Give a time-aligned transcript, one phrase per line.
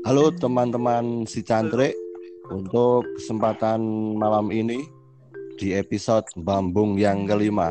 [0.00, 1.92] Halo teman-teman si Cantrik
[2.48, 3.80] Untuk kesempatan
[4.16, 4.80] malam ini
[5.60, 7.68] Di episode Bambung yang kelima.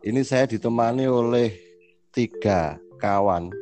[0.00, 1.52] Ini saya ditemani oleh
[2.08, 3.52] Tiga kawan.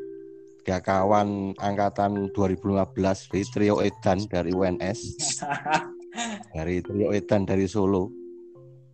[0.63, 2.95] Tiga kawan angkatan 2015
[3.27, 5.01] Dari trio Edan dari UNS
[6.55, 8.07] Dari trio Edan dari Solo.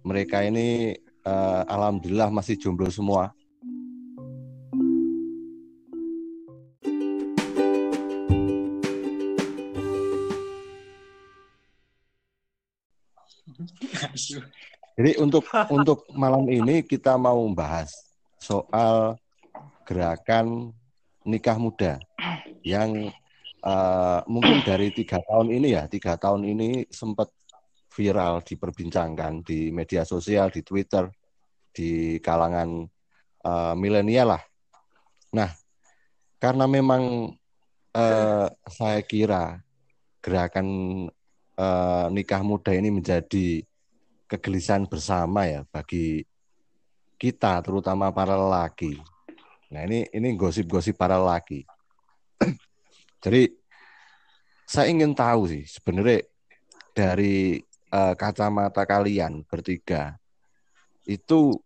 [0.08, 0.96] Mereka ini
[1.28, 3.28] uh, Alhamdulillah masih jomblo semua
[14.94, 15.42] Jadi untuk
[15.74, 17.90] untuk malam ini kita mau membahas
[18.38, 19.18] soal
[19.82, 20.70] gerakan
[21.26, 21.98] nikah muda
[22.62, 23.10] yang
[23.66, 27.26] uh, mungkin dari tiga tahun ini ya tiga tahun ini sempat
[27.90, 31.10] viral diperbincangkan di media sosial di Twitter
[31.74, 32.86] di kalangan
[33.42, 34.42] uh, milenial lah.
[35.34, 35.50] Nah
[36.38, 37.34] karena memang
[37.98, 39.58] uh, saya kira
[40.22, 40.68] gerakan
[41.58, 43.66] uh, nikah muda ini menjadi
[44.34, 46.26] kegelisahan bersama ya bagi
[47.14, 48.98] kita terutama para lelaki.
[49.70, 51.62] Nah ini ini gosip-gosip para lelaki.
[53.24, 53.48] Jadi
[54.66, 56.26] saya ingin tahu sih sebenarnya
[56.92, 57.62] dari
[57.94, 60.18] uh, kacamata kalian bertiga
[61.06, 61.56] itu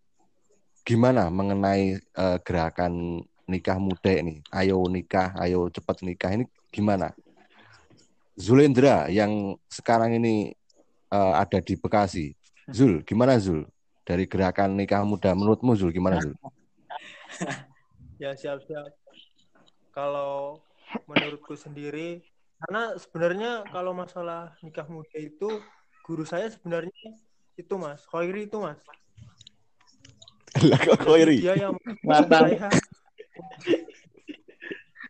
[0.87, 4.45] gimana mengenai uh, gerakan nikah muda ini?
[4.53, 7.11] Ayo nikah, ayo cepat nikah ini gimana?
[8.39, 10.55] Zulendra yang sekarang ini
[11.11, 12.38] uh, ada di Bekasi
[12.69, 13.65] Zul, gimana Zul?
[14.05, 16.37] Dari gerakan nikah muda, menurutmu Zul gimana Zul?
[18.23, 18.93] ya siap-siap.
[19.97, 20.61] Kalau
[21.09, 22.21] menurutku sendiri,
[22.61, 25.65] karena sebenarnya kalau masalah nikah muda itu,
[26.05, 27.17] guru saya sebenarnya
[27.57, 28.81] itu mas, Khairi itu mas.
[30.65, 31.41] Lah kok Khairi?
[31.41, 31.75] Dia yang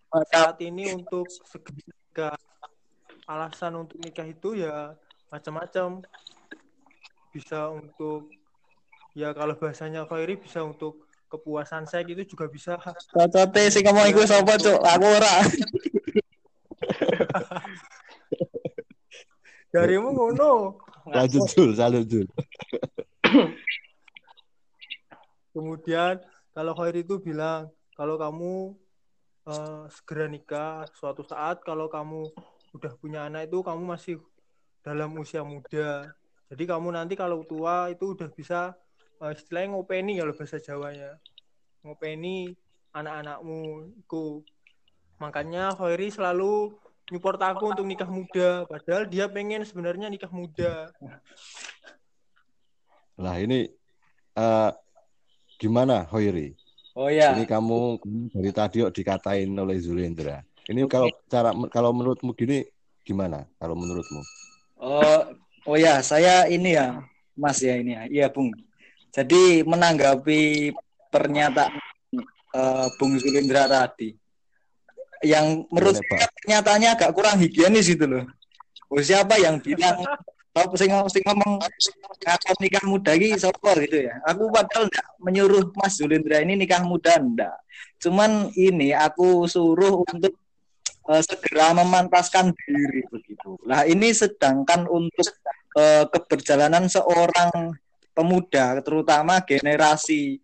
[0.09, 2.39] saya saat ini untuk segala
[3.29, 4.95] alasan untuk nikah itu ya
[5.29, 6.01] macam-macam
[7.39, 8.27] bisa untuk
[9.15, 12.75] ya kalau bahasanya Khairi bisa untuk kepuasan saya gitu juga bisa.
[13.15, 14.83] Cocote sing ngomong iku sapa, Cuk?
[14.83, 15.35] Aku ora.
[19.75, 20.83] Darimu ngono.
[21.07, 22.27] Lanjut Jul, lanjut Jul.
[25.55, 26.19] Kemudian
[26.51, 28.75] kalau Khairi itu bilang kalau kamu
[29.47, 32.35] uh, segera nikah suatu saat kalau kamu
[32.75, 34.19] udah punya anak itu kamu masih
[34.83, 36.13] dalam usia muda
[36.49, 38.73] jadi kamu nanti kalau tua itu udah bisa
[39.21, 41.21] uh, istilahnya ngopeni ya bahasa Jawanya.
[41.85, 42.57] Ngopeni
[42.97, 44.43] anak-anakmu itu.
[45.21, 46.73] Makanya Khairi selalu
[47.13, 48.65] nyupport aku untuk nikah muda.
[48.65, 50.89] Padahal dia pengen sebenarnya nikah muda.
[53.21, 53.69] Lah ini
[54.41, 54.73] uh,
[55.61, 56.57] gimana Khairi?
[56.97, 57.37] Oh ya.
[57.37, 58.01] Ini kamu
[58.33, 60.41] dari tadi dikatain oleh Zulendra.
[60.65, 62.65] Ini kalau cara kalau menurutmu gini
[63.05, 63.45] gimana?
[63.61, 64.21] Kalau menurutmu?
[64.79, 65.23] Oh,
[65.69, 67.05] Oh ya, saya ini ya,
[67.37, 68.03] Mas ya ini ya.
[68.09, 68.57] Iya, Bung.
[69.13, 70.73] Jadi menanggapi
[71.13, 71.77] pernyataan
[72.57, 74.17] uh, Bung Zulindra tadi,
[75.21, 78.25] yang menurut saya pernyataannya agak kurang higienis itu loh.
[78.89, 80.01] Oh, siapa yang bilang
[80.57, 84.17] tahu sing sing ngomong ngaku nikah muda ini sopor gitu ya.
[84.25, 87.61] Aku padahal enggak menyuruh Mas Zulindra ini nikah muda enggak.
[88.01, 90.33] Cuman ini aku suruh untuk
[91.05, 93.61] uh, segera memantaskan diri begitu.
[93.69, 95.29] Lah ini sedangkan untuk
[95.77, 97.75] uh, keberjalanan seorang
[98.17, 100.41] pemuda, terutama generasi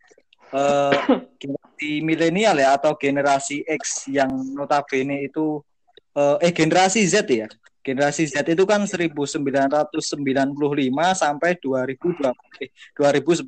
[0.54, 0.94] uh,
[1.40, 5.62] generasi milenial ya atau generasi X yang notabene itu
[6.14, 7.48] uh, eh generasi Z ya.
[7.84, 9.92] Generasi Z itu kan 1995
[11.12, 13.44] sampai 2020, eh, 2010.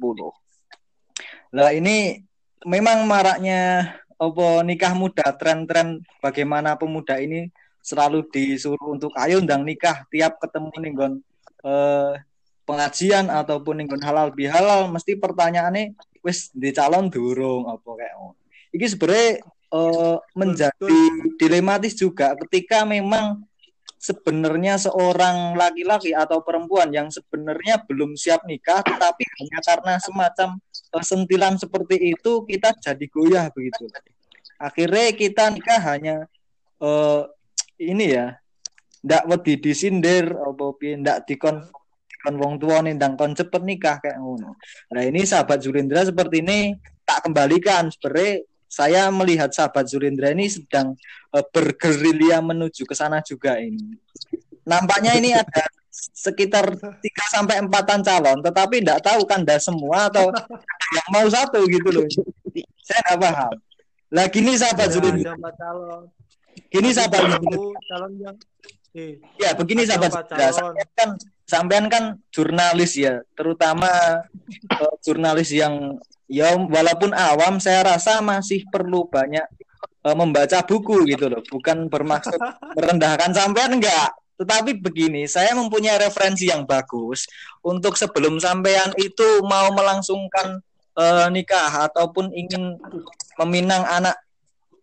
[1.57, 2.21] Nah ini
[2.69, 7.49] memang maraknya apa nikah muda, tren-tren bagaimana pemuda ini
[7.81, 10.93] selalu disuruh untuk ayo undang nikah tiap ketemu nih
[11.67, 12.13] eh,
[12.67, 18.15] pengajian ataupun ning halal bihalal mesti pertanyaannya wis di calon durung apa kayak
[18.75, 19.31] Iki sebenarnya
[19.75, 20.99] eh, menjadi
[21.39, 23.43] dilematis juga ketika memang
[24.07, 30.49] sebenarnya seorang laki-laki atau perempuan yang sebenarnya belum siap nikah tetapi hanya karena semacam
[30.95, 33.91] uh, sentilan seperti itu kita jadi goyah begitu.
[34.63, 36.17] Akhirnya kita nikah hanya
[36.79, 37.27] uh,
[37.81, 38.39] ini ya
[39.07, 41.63] ndak wedi disindir apa piye ndak dikon
[42.11, 44.59] dikon wong tua ndang kon cepet nikah kayak ngono.
[44.91, 46.75] Nah ini sahabat Zulindra seperti ini
[47.07, 50.99] tak kembalikan sebenarnya saya melihat sahabat Zulindra ini sedang
[51.31, 53.95] uh, bergerilya menuju ke sana juga ini.
[54.67, 56.99] Nampaknya ini ada sekitar 3
[57.31, 60.35] sampai empatan calon, tetapi tidak tahu kan dah semua atau
[60.93, 62.07] yang mau satu gitu loh.
[62.83, 63.55] Saya tidak paham.
[64.11, 65.33] Lagi ini sahabat ya, Zulindra.
[66.67, 67.21] Gini sahabat
[67.87, 68.76] calon yang eh
[69.37, 70.73] Ya, begini sahabat calon.
[70.73, 71.11] Sampean kan
[71.45, 73.89] sampean kan jurnalis ya, terutama
[74.73, 79.45] eh, jurnalis yang ya walaupun awam saya rasa masih perlu banyak
[80.01, 81.45] eh, membaca buku gitu loh.
[81.45, 82.41] Bukan bermaksud
[82.73, 84.17] merendahkan sampean enggak.
[84.37, 87.25] Tetapi begini, saya mempunyai referensi yang bagus
[87.65, 90.65] untuk sebelum sampean itu mau melangsungkan
[90.97, 92.81] eh, nikah ataupun ingin
[93.37, 94.17] meminang anak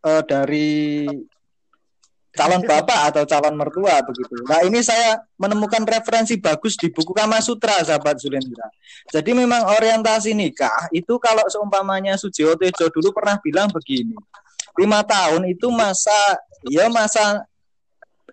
[0.06, 0.70] eh, dari
[2.34, 4.34] calon bapak atau calon mertua begitu.
[4.50, 8.68] Nah ini saya menemukan referensi bagus di buku Kama Sutra, sahabat Zulendra.
[9.14, 14.18] Jadi memang orientasi nikah itu kalau seumpamanya Sujiwo Tejo dulu pernah bilang begini,
[14.82, 17.46] lima tahun itu masa ya masa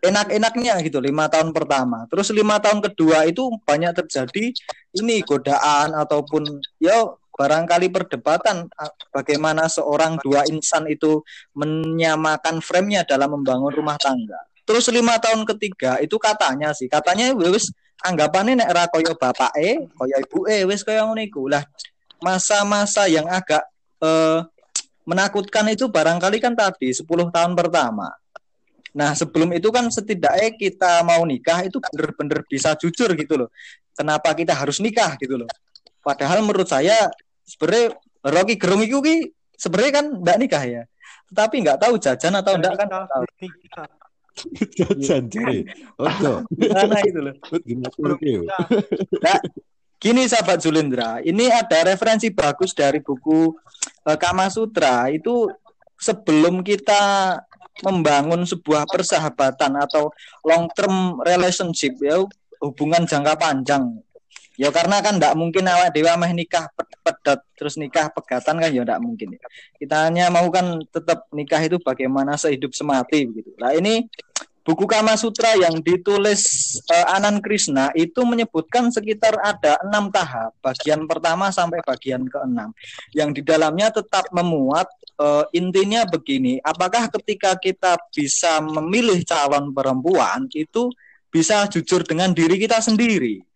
[0.01, 2.09] enak-enaknya gitu lima tahun pertama.
[2.09, 4.57] Terus lima tahun kedua itu banyak terjadi
[4.97, 6.49] ini godaan ataupun
[6.81, 7.05] ya
[7.41, 11.25] barangkali perdebatan ah, bagaimana seorang dua insan itu
[11.57, 14.37] menyamakan frame-nya dalam membangun rumah tangga.
[14.69, 17.73] Terus lima tahun ketiga itu katanya sih, katanya wis
[18.05, 18.85] anggapannya nek ra
[19.57, 21.25] e, koyo ibu e, wis koyo ngono.
[21.49, 21.65] Lah
[22.21, 23.65] masa-masa yang agak
[24.05, 24.45] eh,
[25.09, 28.13] menakutkan itu barangkali kan tadi 10 tahun pertama.
[28.91, 33.49] Nah, sebelum itu kan setidaknya kita mau nikah itu bener-bener bisa jujur gitu loh.
[33.95, 35.51] Kenapa kita harus nikah gitu loh.
[36.03, 37.11] Padahal menurut saya
[37.51, 39.17] sebenarnya Rocky Gerung itu ki
[39.59, 40.83] sebenarnya kan enggak nikah ya.
[41.31, 43.25] Tetapi nggak tahu jajan atau enggak kan nggak tahu.
[43.43, 43.89] Nikah.
[44.79, 45.59] Jajan jere.
[45.99, 46.47] Ojo.
[46.55, 47.35] Gimana itu loh.
[49.21, 49.39] Nah,
[50.01, 53.53] gini sahabat Zulindra, ini ada referensi bagus dari buku
[54.07, 55.51] eh, Kama Sutra itu
[56.01, 57.37] sebelum kita
[57.85, 60.13] membangun sebuah persahabatan atau
[60.45, 62.21] long term relationship ya
[62.61, 64.01] hubungan jangka panjang.
[64.61, 68.69] Ya karena kan tidak mungkin awak dewa meh nikah ped- pedot terus nikah pegatan kan
[68.69, 69.41] ya tidak mungkin.
[69.81, 73.57] Kita hanya mau kan tetap nikah itu bagaimana sehidup semati begitu.
[73.57, 74.05] Nah ini
[74.61, 76.45] buku Kama Sutra yang ditulis
[76.93, 82.77] eh, Anan Krishna itu menyebutkan sekitar ada enam tahap bagian pertama sampai bagian keenam
[83.17, 84.87] yang di dalamnya tetap memuat
[85.17, 90.93] eh, intinya begini apakah ketika kita bisa memilih calon perempuan itu
[91.33, 93.50] bisa jujur dengan diri kita sendiri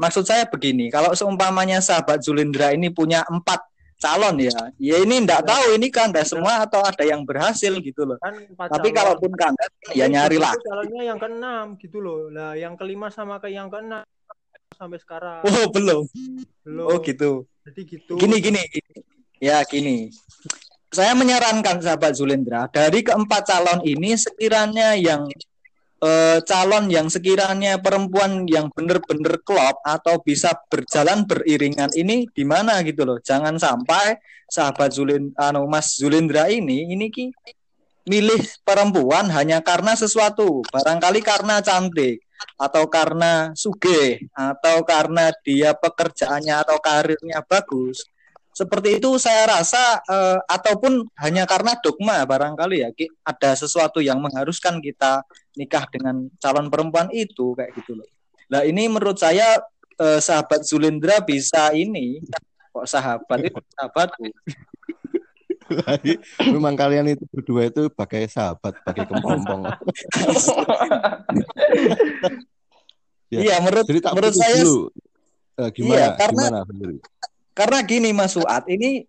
[0.00, 3.60] maksud saya begini kalau seumpamanya sahabat Zulindra ini punya empat
[4.00, 8.16] calon ya ya ini enggak tahu ini kandas semua atau ada yang berhasil gitu loh
[8.16, 8.96] Kan tapi calon.
[8.96, 12.32] kalaupun kandas ya nyari lah Calonnya yang keenam gitu loh.
[12.32, 14.00] Lah yang kelima sama ke yang keenam
[14.72, 16.08] sampai sekarang oh belum
[16.64, 16.84] belum.
[16.88, 18.16] oh gitu Jadi gitu.
[18.16, 19.00] Gini gini, gini.
[19.36, 20.08] ya gini.
[20.90, 25.28] Saya menyarankan sahabat Zulendra dari keempat calon ini sekiranya yang
[26.00, 32.80] eh, calon yang sekiranya perempuan yang benar-benar klop atau bisa berjalan beriringan ini di mana
[32.84, 33.18] gitu loh.
[33.20, 34.16] Jangan sampai
[34.50, 37.30] sahabat Zulin anu Mas Zulendra ini ini ki
[38.08, 42.24] milih perempuan hanya karena sesuatu, barangkali karena cantik
[42.56, 48.02] atau karena suge atau karena dia pekerjaannya atau karirnya bagus.
[48.50, 52.90] Seperti itu saya rasa eh, ataupun hanya karena dogma barangkali ya
[53.22, 55.22] ada sesuatu yang mengharuskan kita
[55.54, 58.08] nikah dengan calon perempuan itu kayak gitu loh.
[58.50, 59.62] Nah, ini menurut saya
[59.96, 62.18] eh, sahabat Zulindra bisa ini
[62.70, 64.26] kok sahabat itu sahabatku.
[66.50, 69.70] Memang kalian itu berdua itu pakai sahabat, pakai kepompong.
[73.30, 73.38] Ya.
[73.46, 74.90] Iya, menurut menurut saya dulu.
[75.54, 75.94] Eh, gimana?
[75.94, 76.90] Iya, karena- Gimana?
[77.52, 79.04] Karena gini Mas Suat, ini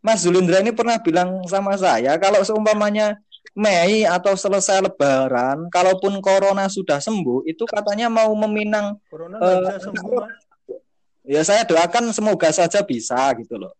[0.00, 3.20] Mas Zulindra ini pernah bilang sama saya kalau seumpamanya
[3.50, 8.94] Mei atau selesai Lebaran, kalaupun Corona sudah sembuh, itu katanya mau meminang.
[9.10, 10.22] Corona bisa sembuh.
[11.26, 13.74] Ya saya doakan semoga saja bisa gitu loh.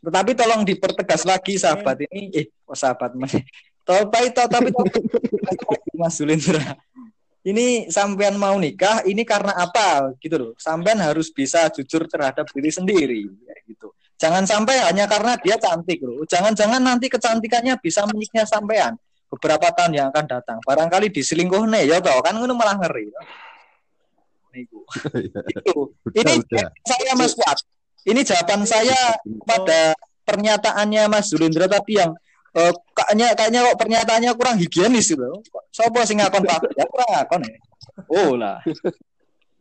[0.00, 3.36] Tetapi tolong dipertegas lagi sahabat ini, eh, oh sahabat Mas.
[3.84, 6.78] Tapi tapi tapi Mas Zulindra.
[7.40, 10.52] Ini sampean mau nikah, ini karena apa gitu loh.
[10.60, 13.88] Sampean harus bisa jujur terhadap diri sendiri, kayak gitu.
[14.20, 16.20] Jangan sampai hanya karena dia cantik loh.
[16.28, 19.00] Jangan-jangan nanti kecantikannya bisa menyiksa sampean
[19.32, 20.58] beberapa tahun yang akan datang.
[20.68, 23.08] Barangkali diselingkuh nih, ya toh kan ngono malah ngeri.
[23.08, 23.24] toh.
[24.52, 24.80] Niku.
[25.54, 25.94] Itu.
[26.12, 26.68] Ini Udah, udah.
[26.84, 27.58] saya Mas Fuad.
[28.04, 29.16] Ini jawaban saya
[29.48, 29.96] pada
[30.28, 32.12] pernyataannya Mas Zulindra tadi yang
[32.56, 35.28] eh, kayaknya kayaknya kok pernyataannya kurang higienis gitu.
[35.50, 36.60] Kok Sopo sing ngakon Pak?
[36.74, 37.56] Ya kurang ngakon ya.
[38.10, 38.58] Oh lah.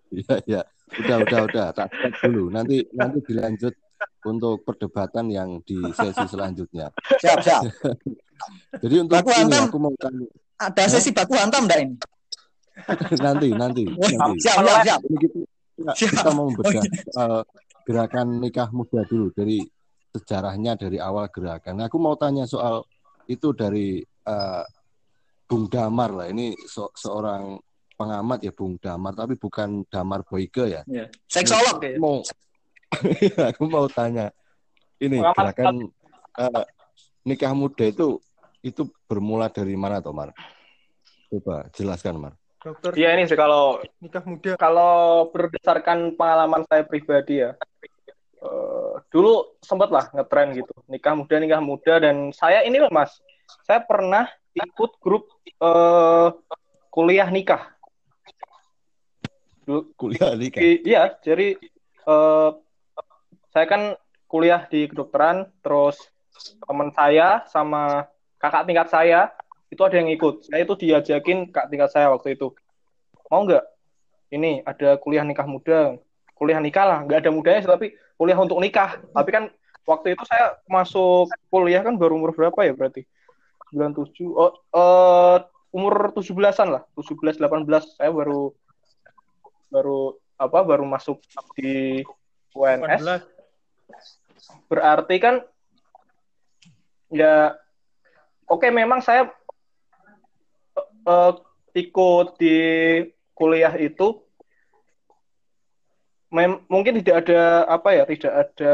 [0.09, 0.61] Iya, iya.
[0.89, 1.67] Udah, udah, udah.
[1.69, 1.93] Tak
[2.25, 2.49] dulu.
[2.49, 3.77] Nanti nanti dilanjut
[4.25, 6.89] untuk perdebatan yang di sesi selanjutnya.
[7.21, 7.61] Siap, siap.
[8.83, 10.23] Jadi untuk Baku ini aku mau tanya
[10.57, 11.95] Ada sesi baku hantam enggak ini?
[13.25, 14.07] nanti, nanti, nanti.
[14.39, 14.99] Siap, siap, siap.
[15.03, 15.39] Ini kita,
[15.95, 16.11] Siap.
[16.23, 17.33] kita mau bedah soal
[17.87, 19.63] gerakan nikah muda dulu dari
[20.13, 21.79] sejarahnya dari awal gerakan.
[21.79, 22.85] Nah, aku mau tanya soal
[23.29, 24.63] itu dari eh,
[25.45, 26.27] Bung Damar lah.
[26.29, 27.57] Ini se- seorang
[27.93, 30.81] pengamat ya Bung Damar, tapi bukan Damar Boyke ya.
[30.89, 31.05] Ya.
[31.29, 31.97] Seksolog ya.
[32.01, 32.21] Mau,
[33.53, 34.33] aku mau tanya,
[34.97, 35.75] ini Pengamat gerakan
[36.39, 36.63] eh,
[37.25, 38.17] nikah muda itu
[38.59, 40.33] itu bermula dari mana, Tomar?
[41.29, 42.33] Coba jelaskan, Mar.
[42.59, 44.59] Dokter Iya ini sih kalau nikah muda.
[44.59, 47.55] kalau berdasarkan pengalaman saya pribadi ya,
[48.39, 53.19] eh, dulu sempat lah ngetren gitu, nikah muda, nikah muda, dan saya ini loh mas,
[53.67, 56.29] saya pernah ikut grup eh,
[56.89, 57.75] kuliah nikah.
[59.67, 60.59] Dulu, Kuliah nikah.
[60.65, 61.59] i- iya, jadi
[62.07, 62.49] eh,
[63.53, 63.81] saya kan
[64.29, 65.97] kuliah di kedokteran, terus
[66.65, 68.07] teman saya sama
[68.39, 69.19] kakak tingkat saya
[69.69, 70.49] itu ada yang ikut.
[70.49, 72.53] Saya itu diajakin kak tingkat saya waktu itu.
[73.29, 73.65] Mau nggak?
[74.33, 75.97] Ini ada kuliah nikah muda.
[76.39, 79.03] Kuliah nikah lah, nggak ada mudanya sih, tapi kuliah untuk nikah.
[79.11, 79.43] Tapi kan
[79.83, 83.03] waktu itu saya masuk kuliah kan baru umur berapa ya berarti?
[83.75, 84.31] 97.
[84.31, 85.37] Oh, eh,
[85.75, 86.83] umur 17-an lah.
[86.95, 87.67] 17 18
[87.99, 88.55] saya baru
[89.69, 91.19] baru apa baru masuk
[91.59, 92.01] di
[92.55, 94.71] UNS 18.
[94.71, 95.35] berarti kan
[97.11, 97.53] ya
[98.49, 99.29] oke memang saya
[101.05, 101.33] eh,
[101.75, 102.57] ikut di
[103.35, 104.23] kuliah itu
[106.29, 108.73] mem- mungkin tidak ada apa ya tidak ada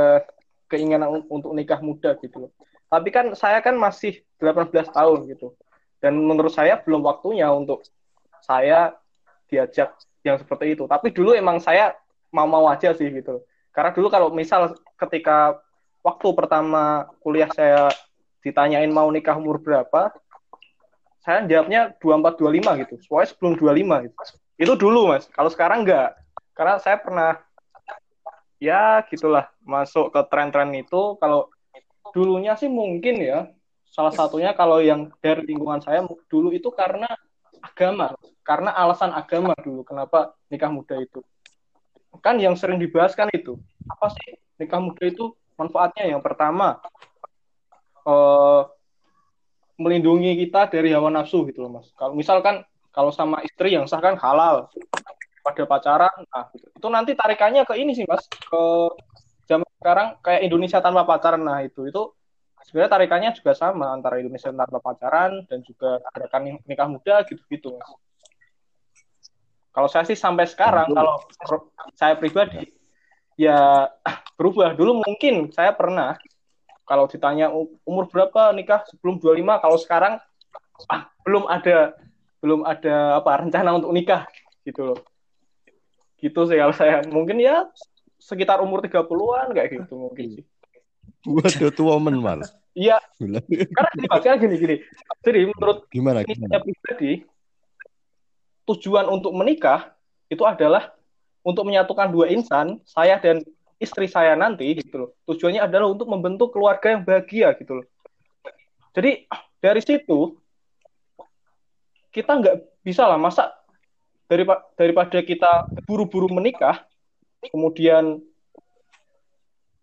[0.71, 2.51] keinginan un- untuk nikah muda gitu
[2.87, 5.55] tapi kan saya kan masih 18 tahun gitu
[5.99, 7.83] dan menurut saya belum waktunya untuk
[8.43, 8.93] saya
[9.49, 11.95] diajak yang seperti itu tapi dulu emang saya
[12.29, 13.41] mau-mau aja sih gitu
[13.75, 15.59] karena dulu kalau misal ketika
[16.05, 17.89] waktu pertama kuliah saya
[18.45, 20.13] ditanyain mau nikah umur berapa,
[21.25, 22.95] saya jawabnya 24 25 gitu.
[23.09, 24.15] Soalnya sebelum 25 gitu.
[24.61, 25.25] Itu dulu, Mas.
[25.33, 26.13] Kalau sekarang enggak.
[26.53, 27.41] Karena saya pernah
[28.59, 31.51] ya gitulah masuk ke tren-tren itu kalau
[32.15, 33.51] dulunya sih mungkin ya
[33.91, 37.07] salah satunya kalau yang dari lingkungan saya dulu itu karena
[37.63, 38.13] agama,
[38.45, 41.23] karena alasan agama dulu kenapa nikah muda itu.
[42.23, 43.59] Kan yang sering dibahas kan itu.
[43.89, 46.79] Apa sih nikah muda itu manfaatnya yang pertama
[48.03, 48.61] eh,
[49.75, 51.91] melindungi kita dari hawa nafsu gitu loh mas.
[51.95, 52.63] Kalau misalkan
[52.95, 54.71] kalau sama istri yang sah kan halal
[55.45, 56.65] pada pacaran, nah gitu.
[56.73, 58.63] itu nanti tarikannya ke ini sih mas ke
[59.45, 62.09] zaman sekarang kayak Indonesia tanpa pacaran, nah itu itu
[62.65, 67.93] sebenarnya tarikannya juga sama antara Indonesia tanpa pacaran dan juga gerakan nikah muda gitu-gitu mas.
[69.69, 70.97] Kalau saya sih sampai sekarang Tentu.
[70.97, 71.15] kalau
[71.93, 72.73] saya pribadi
[73.37, 73.91] ya
[74.39, 76.17] berubah dulu mungkin saya pernah
[76.87, 77.51] kalau ditanya
[77.83, 80.13] umur berapa nikah sebelum 25 kalau sekarang
[80.89, 81.93] ah, belum ada
[82.39, 84.23] belum ada apa rencana untuk nikah
[84.63, 84.99] gitu loh
[86.25, 87.05] gitu sih kalau saya.
[87.05, 87.69] Mungkin ya
[88.17, 90.43] sekitar umur 30-an kayak gitu mungkin sih.
[91.25, 92.39] Waduh, tua woman, Mar.
[92.73, 92.97] iya.
[93.17, 94.75] Karena gini karena gini gini.
[95.21, 96.61] Jadi menurut Gimana, gimana?
[96.61, 97.25] pribadi
[98.65, 99.93] tujuan untuk menikah
[100.29, 100.93] itu adalah
[101.45, 103.45] untuk menyatukan dua insan saya dan
[103.77, 105.09] istri saya nanti gitu loh.
[105.29, 107.85] Tujuannya adalah untuk membentuk keluarga yang bahagia gitu loh.
[108.97, 109.29] Jadi
[109.61, 110.37] dari situ
[112.09, 113.51] kita nggak bisa lah masa
[114.25, 116.81] daripada daripada kita buru-buru menikah
[117.53, 118.21] kemudian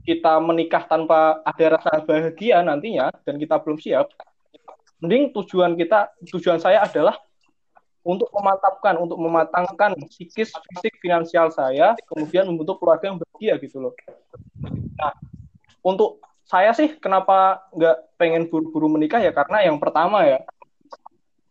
[0.02, 4.10] kita menikah tanpa ada rasa bahagia nantinya dan kita belum siap
[4.98, 7.14] mending tujuan kita tujuan saya adalah
[8.02, 13.94] untuk memantapkan untuk mematangkan psikis fisik finansial saya kemudian membentuk keluarga yang bahagia gitu loh.
[14.98, 15.14] Nah
[15.86, 20.42] untuk saya sih kenapa nggak pengen buru-buru menikah ya karena yang pertama ya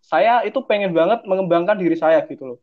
[0.03, 2.59] saya itu pengen banget mengembangkan diri saya gitu loh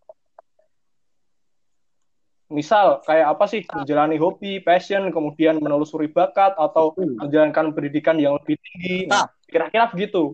[2.48, 8.56] misal kayak apa sih menjalani hobi, passion, kemudian menelusuri bakat atau menjalankan pendidikan yang lebih
[8.60, 9.04] tinggi.
[9.08, 10.32] Nah, kira-kira begitu.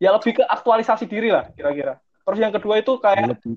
[0.00, 2.02] Ya lebih ke aktualisasi diri lah kira-kira.
[2.26, 3.54] Terus yang kedua itu kayak Lebih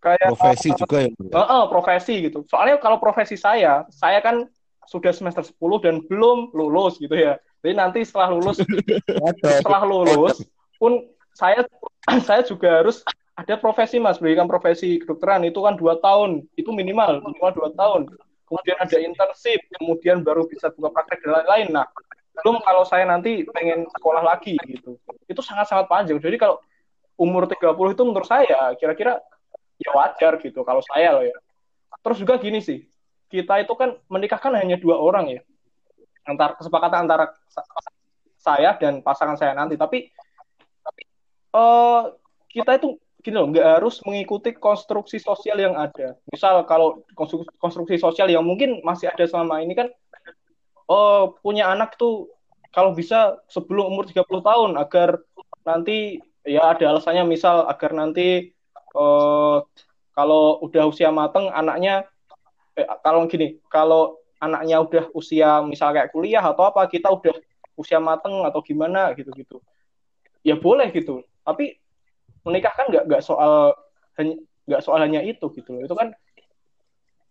[0.00, 1.10] kayak profesi juga ya.
[1.10, 2.38] Eh, eh, profesi gitu.
[2.48, 4.48] Soalnya kalau profesi saya, saya kan
[4.88, 7.36] sudah semester 10 dan belum lulus gitu ya.
[7.60, 8.58] Jadi nanti setelah lulus
[9.60, 10.40] setelah lulus
[10.80, 11.04] pun
[11.36, 11.62] saya
[12.28, 13.04] saya juga harus
[13.40, 18.12] ada profesi mas berikan profesi kedokteran itu kan dua tahun itu minimal minimal dua tahun.
[18.44, 21.68] Kemudian ada internship kemudian baru bisa buka praktek dan lain-lain.
[21.72, 21.86] Nah
[22.36, 25.00] belum kalau saya nanti pengen sekolah lagi gitu.
[25.24, 26.20] Itu sangat-sangat panjang.
[26.20, 26.60] Jadi kalau
[27.16, 29.20] umur 30 itu menurut saya kira-kira
[29.80, 31.36] ya wajar gitu kalau saya loh ya.
[32.04, 32.84] Terus juga gini sih
[33.32, 35.40] kita itu kan menikah kan hanya dua orang ya.
[36.28, 37.64] Antar kesepakatan antara sa-
[38.36, 39.80] saya dan pasangan saya nanti.
[39.80, 40.12] Tapi
[40.84, 41.02] tapi
[41.56, 42.02] eh
[42.50, 46.16] kita itu gini loh nggak harus mengikuti konstruksi sosial yang ada.
[46.28, 47.04] Misal kalau
[47.60, 49.88] konstruksi, sosial yang mungkin masih ada selama ini kan
[50.90, 52.28] oh punya anak tuh
[52.70, 55.22] kalau bisa sebelum umur 30 tahun agar
[55.66, 59.58] nanti ya ada alasannya misal agar nanti eh,
[60.14, 62.06] kalau udah usia mateng anaknya
[62.74, 67.36] eh, kalau gini kalau anaknya udah usia misal kayak kuliah atau apa kita udah
[67.80, 69.64] usia mateng atau gimana gitu-gitu.
[70.44, 71.24] Ya boleh gitu.
[71.40, 71.79] Tapi
[72.46, 73.76] menikah kan nggak nggak soal
[74.68, 75.82] nggak soal itu gitu loh.
[75.84, 76.12] Itu kan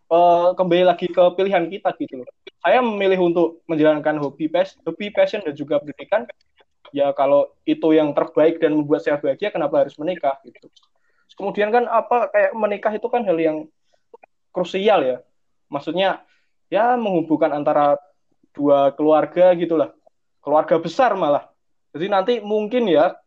[0.10, 2.28] eh, kembali lagi ke pilihan kita gitu loh.
[2.60, 6.26] Saya memilih untuk menjalankan hobi pas hobi passion dan juga pendidikan.
[6.90, 10.66] Ya kalau itu yang terbaik dan membuat saya bahagia kenapa harus menikah gitu?
[11.38, 13.58] Kemudian kan apa kayak menikah itu kan hal yang
[14.50, 15.18] krusial ya.
[15.70, 16.26] Maksudnya
[16.74, 17.96] ya menghubungkan antara
[18.58, 19.94] dua keluarga gitulah
[20.42, 21.46] keluarga besar malah.
[21.94, 23.18] Jadi nanti mungkin ya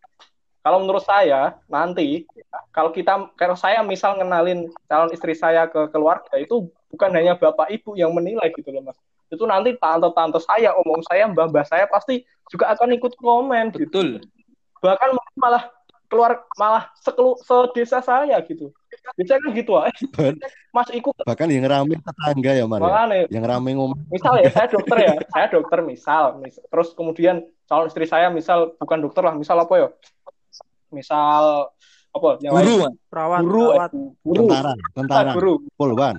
[0.63, 2.23] kalau menurut saya nanti
[2.71, 7.69] kalau kita kalau saya misal ngenalin calon istri saya ke keluarga itu bukan hanya bapak
[7.75, 12.23] ibu yang menilai gitu loh mas itu nanti tante-tante saya omong saya mbah-mbah saya pasti
[12.53, 14.09] juga akan ikut komen gitu Betul.
[14.79, 15.65] bahkan mungkin malah
[16.07, 18.71] keluar malah sekelu sedesa saya gitu
[19.17, 19.89] biasanya kan gitu ah
[20.77, 22.81] mas ikut Bahkan yang rame tetangga ya, Mar.
[22.81, 22.85] ya?
[22.85, 23.99] makanya Yang rame ngomong.
[24.13, 28.77] misal ya saya dokter ya saya dokter misal mis- terus kemudian calon istri saya misal
[28.77, 29.89] bukan dokter lah misal apa ya
[30.93, 31.73] misal
[32.13, 32.65] apa yang lain?
[32.65, 32.95] Guru, Mas.
[33.09, 33.91] perawat guru perawat.
[33.91, 34.37] eh, guru.
[34.45, 35.55] Tentara, tentara, Ah, guru.
[35.75, 36.17] Polwan,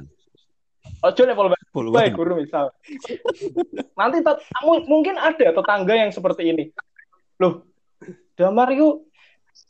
[1.00, 2.12] ojo level baik polwan.
[2.12, 2.66] guru misal.
[4.00, 6.74] Nanti tet- mu- mungkin ada tetangga yang seperti ini.
[7.38, 7.66] Loh
[8.34, 9.06] damar yuk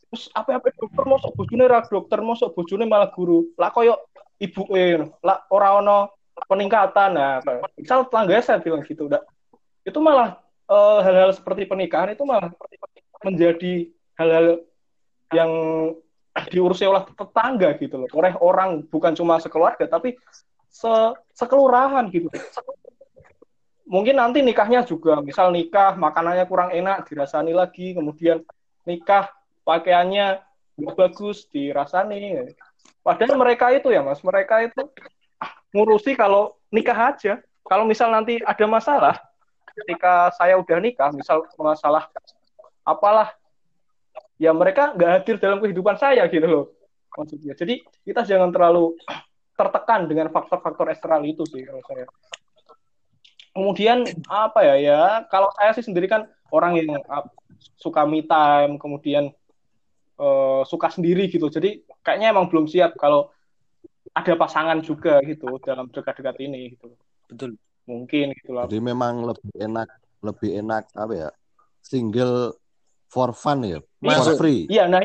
[0.08, 3.52] terus apa apa dokter mosok bojone ra dokter mosok bojone malah guru.
[3.60, 4.00] Lah koyo
[4.40, 6.16] ibu eh lah ora ono
[6.48, 7.12] peningkatan.
[7.14, 7.44] Nah
[7.76, 9.20] misal tetangga saya bilang gitu udah
[9.84, 12.48] itu malah eh, hal-hal seperti pernikahan itu malah
[13.20, 14.64] menjadi hal-hal
[15.34, 15.52] yang
[16.50, 18.10] diurusi oleh tetangga gitu loh.
[18.18, 20.18] Oleh orang bukan cuma sekeluarga tapi
[20.70, 20.90] se
[21.38, 22.30] sekelurahan gitu.
[23.86, 28.42] Mungkin nanti nikahnya juga misal nikah makanannya kurang enak dirasani lagi kemudian
[28.88, 29.30] nikah
[29.62, 30.42] pakaiannya
[30.98, 32.50] bagus dirasani.
[33.06, 34.82] Padahal mereka itu ya mas mereka itu
[35.76, 37.38] ngurusi kalau nikah aja.
[37.64, 39.16] Kalau misal nanti ada masalah
[39.74, 42.06] ketika saya udah nikah misal masalah
[42.86, 43.34] apalah
[44.44, 46.66] ya mereka nggak hadir dalam kehidupan saya gitu loh
[47.16, 49.00] maksudnya jadi kita jangan terlalu
[49.56, 52.06] tertekan dengan faktor-faktor eksternal itu sih kalau saya
[53.56, 55.02] kemudian apa ya ya
[55.32, 57.00] kalau saya sih sendiri kan orang yang
[57.80, 59.32] suka me time kemudian
[60.20, 63.32] uh, suka sendiri gitu jadi kayaknya emang belum siap kalau
[64.14, 66.92] ada pasangan juga gitu dalam dekat-dekat ini gitu
[67.30, 67.58] Betul.
[67.90, 69.90] mungkin gitu lah Jadi memang lebih enak,
[70.22, 71.30] lebih enak apa ya?
[71.84, 72.63] Single
[73.14, 74.42] for fun ya, for Masuk.
[74.42, 74.66] free.
[74.66, 74.98] iya nah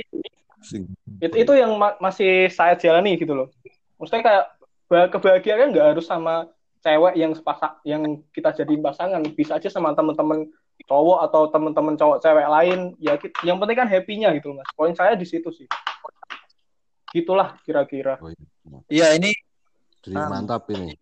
[1.20, 3.52] itu itu yang ma- masih saya jalani gitu loh
[4.00, 4.44] maksudnya kayak
[4.88, 6.48] ba- kebahagiaan nggak harus sama
[6.80, 10.48] cewek yang sepasang yang kita jadi pasangan bisa aja sama teman-teman
[10.88, 15.12] cowok atau teman-teman cowok cewek lain ya yang penting kan happy-nya gitu mas poin saya
[15.18, 15.66] di situ sih
[17.10, 18.46] gitulah kira-kira Oh, iya.
[18.88, 19.30] Iya, ini
[19.98, 20.30] Jadi Ah.
[20.30, 20.94] mantap ini.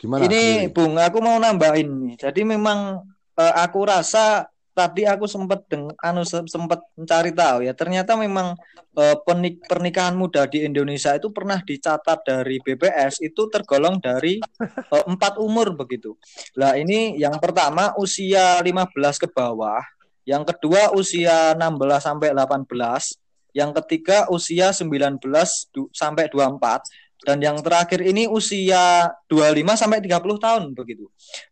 [0.00, 0.24] Gimana?
[0.26, 0.66] ini?
[0.72, 2.16] Bung, aku mau nambahin.
[2.16, 3.04] Jadi memang
[3.36, 7.72] eh, aku rasa tadi aku sempat deng anu se- sempat mencari tahu ya.
[7.72, 8.58] Ternyata memang
[8.98, 15.04] eh, penik- pernikahan muda di Indonesia itu pernah dicatat dari BPS itu tergolong dari eh,
[15.06, 16.18] empat umur begitu.
[16.58, 19.80] Lah ini yang pertama usia 15 ke bawah,
[20.26, 22.74] yang kedua usia 16 sampai 18,
[23.54, 25.22] yang ketiga usia 19
[25.70, 26.82] du- sampai 24
[27.24, 31.06] dan yang terakhir ini usia 25 sampai 30 tahun begitu.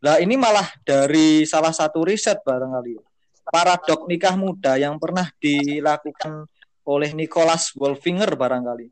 [0.05, 3.12] Lah ini malah dari salah satu riset barangkali
[3.53, 6.49] paradok nikah muda yang pernah dilakukan
[6.89, 8.89] oleh Nicholas Wolfinger barangkali.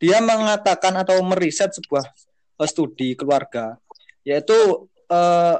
[0.00, 2.08] Dia mengatakan atau meriset sebuah
[2.64, 3.76] eh, studi keluarga
[4.24, 5.56] yaitu eh,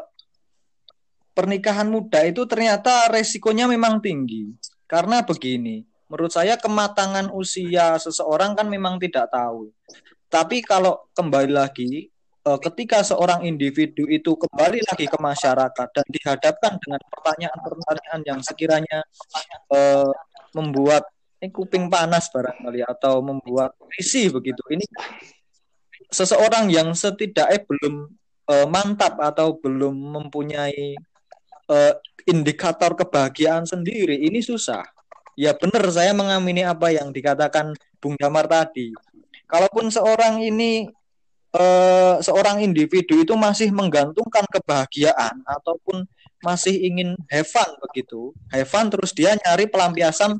[1.36, 4.56] pernikahan muda itu ternyata resikonya memang tinggi.
[4.88, 9.68] Karena begini, menurut saya kematangan usia seseorang kan memang tidak tahu.
[10.30, 12.13] Tapi kalau kembali lagi,
[12.44, 19.00] ketika seorang individu itu kembali lagi ke masyarakat dan dihadapkan dengan pertanyaan-pertanyaan yang sekiranya
[19.72, 20.12] eh,
[20.52, 21.08] membuat
[21.40, 24.60] eh, kuping panas barangkali atau membuat risih begitu.
[24.68, 24.84] Ini
[26.12, 27.94] seseorang yang setidaknya belum
[28.52, 30.94] eh, mantap atau belum mempunyai
[31.68, 31.94] eh,
[32.28, 34.84] indikator kebahagiaan sendiri, ini susah.
[35.34, 38.94] Ya benar saya mengamini apa yang dikatakan Bung Damar tadi.
[39.50, 40.86] Kalaupun seorang ini
[41.54, 46.04] eh, seorang individu itu masih menggantungkan kebahagiaan ataupun
[46.44, 50.36] masih ingin have fun begitu, have fun terus dia nyari pelampiasan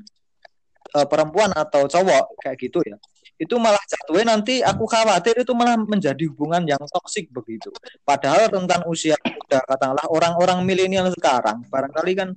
[0.95, 2.99] eh, perempuan atau cowok kayak gitu ya.
[3.35, 7.73] Itu malah jatuhnya nanti aku khawatir itu malah menjadi hubungan yang toksik begitu.
[8.07, 12.31] Padahal rentan usia muda katakanlah orang-orang milenial sekarang barangkali kan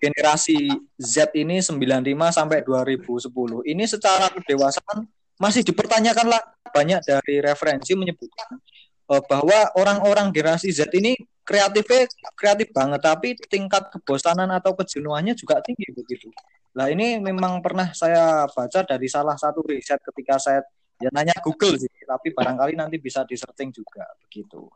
[0.00, 0.56] generasi
[0.96, 2.00] Z ini 95
[2.32, 3.28] sampai 2010
[3.68, 5.04] ini secara kedewasaan
[5.40, 8.60] masih dipertanyakan lah banyak dari referensi menyebutkan
[9.08, 15.58] uh, bahwa orang-orang generasi Z ini kreatifnya kreatif banget tapi tingkat kebosanan atau kejenuhannya juga
[15.64, 16.28] tinggi begitu.
[16.76, 20.60] Nah ini memang pernah saya baca dari salah satu riset ketika saya
[21.00, 24.68] ya nanya Google sih tapi barangkali nanti bisa di searching juga begitu.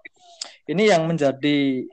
[0.67, 1.85] Ini yang menjadi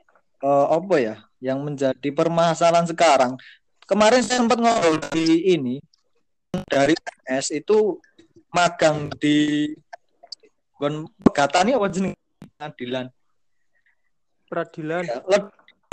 [0.42, 1.16] uh, apa ya?
[1.38, 3.32] Yang menjadi permasalahan sekarang.
[3.86, 5.76] Kemarin saya sempat ngobrol di ini
[6.66, 6.96] dari
[7.28, 8.00] MS itu
[8.52, 9.72] magang di
[10.76, 12.12] Gon Pegatani apa jenis
[12.60, 13.06] pengadilan
[14.46, 15.18] peradilan ya,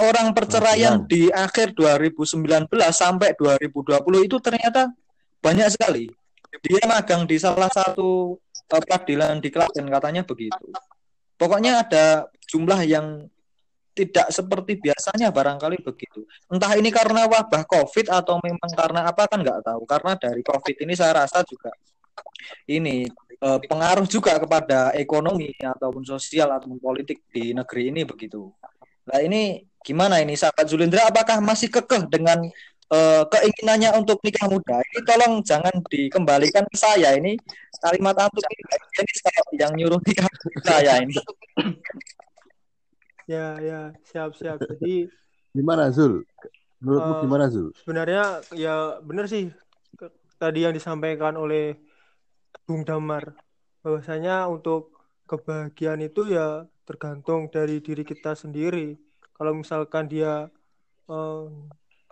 [0.03, 1.11] orang perceraian Peradilan.
[1.11, 4.91] di akhir 2019 sampai 2020 itu ternyata
[5.39, 6.11] banyak sekali
[6.59, 10.67] dia magang di salah satu uh, peradilan di Klaten katanya begitu
[11.39, 13.23] pokoknya ada jumlah yang
[13.99, 16.23] tidak seperti biasanya barangkali begitu.
[16.47, 19.83] Entah ini karena wabah COVID atau memang karena apa kan nggak tahu.
[19.83, 21.67] Karena dari COVID ini saya rasa juga
[22.67, 23.07] ini
[23.39, 28.51] eh, pengaruh juga kepada ekonomi ataupun sosial ataupun politik di negeri ini begitu.
[29.09, 32.43] Nah ini gimana ini sahabat Zulindra apakah masih kekeh dengan
[32.89, 34.79] eh, keinginannya untuk nikah muda?
[34.81, 37.39] Ini tolong jangan dikembalikan ke saya ini
[37.79, 41.15] kalimat antum ini saya yang nyuruh nikah muda saya ini.
[43.29, 45.07] ya ya siap siap jadi
[45.49, 46.21] Gimana Zul?
[46.79, 47.69] Menurutmu Eh, gimana Zul?
[47.81, 49.49] sebenarnya ya benar sih
[50.37, 51.73] tadi yang disampaikan oleh
[52.69, 53.33] Bung Damar.
[53.81, 54.93] Bahwasanya untuk
[55.25, 58.93] kebahagiaan itu ya tergantung dari diri kita sendiri.
[59.33, 60.53] Kalau misalkan dia
[61.09, 61.45] eh,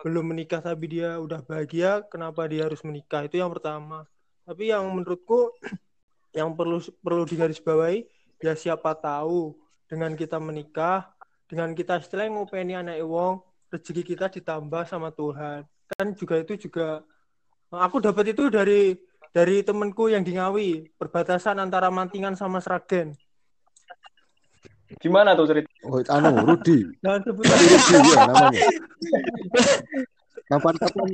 [0.02, 3.22] belum menikah tapi dia udah bahagia kenapa dia harus menikah?
[3.22, 4.02] Itu yang pertama.
[4.42, 5.54] Tapi yang menurutku
[6.38, 8.02] yang perlu perlu digarisbawahi
[8.42, 9.54] ya siapa tahu
[9.86, 11.14] dengan kita menikah
[11.46, 15.62] dengan kita setelah ngopeni anak wong rezeki kita ditambah sama Tuhan.
[15.94, 17.06] Kan juga itu juga
[17.70, 23.16] aku dapat itu dari dari temenku yang di Ngawi perbatasan antara Mantingan sama Sragen
[24.96, 25.68] Gimana tuh cerita?
[25.84, 26.80] Oh, anu Rudi.
[27.04, 28.68] jangan sebut Rudi ya namanya.
[30.48, 31.08] Kapan-kapan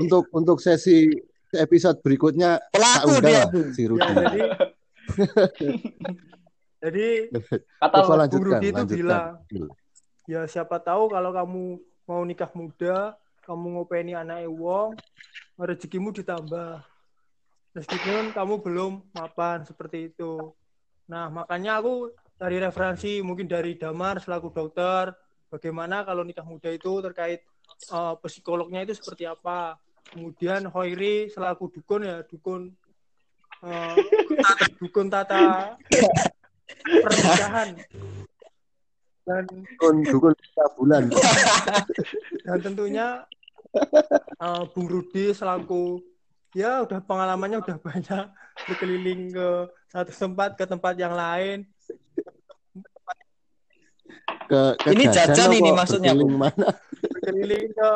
[0.00, 1.12] untuk untuk sesi
[1.52, 3.46] episode berikutnya tak Pelaku dia, lah
[3.76, 4.12] si ya, Rudi.
[4.16, 4.40] jadi
[6.80, 7.06] jadi
[7.84, 7.96] Kata
[8.32, 8.96] Bung Rudi itu lanjutkan.
[8.96, 9.68] bilang Zul.
[10.26, 11.64] ya siapa tahu kalau kamu
[12.08, 14.96] mau nikah muda kamu ngopeni anak wong
[15.60, 16.82] rezekimu ditambah
[17.76, 20.56] meskipun kamu belum mapan seperti itu.
[21.12, 22.08] Nah makanya aku
[22.40, 25.12] dari referensi mungkin dari Damar selaku dokter
[25.52, 27.44] bagaimana kalau nikah muda itu terkait
[27.92, 29.76] eh, psikolognya itu seperti apa.
[30.08, 32.72] Kemudian Hoiri selaku dukun ya dukun
[33.60, 33.96] eh,
[34.80, 35.76] dukun tata
[36.80, 37.76] pernikahan.
[39.26, 40.32] Dan Dukun dukun
[40.78, 41.10] bulan.
[42.46, 43.06] dan tentunya
[44.40, 46.15] eh, Bung Rudi selaku
[46.56, 48.24] ya udah pengalamannya udah banyak.
[48.64, 49.48] Berkeliling ke
[49.92, 51.68] satu tempat ke tempat yang lain.
[54.46, 56.68] Ke, ke Ini jajan ini maksudnya, berkeliling mana?
[57.12, 57.90] berkeliling ke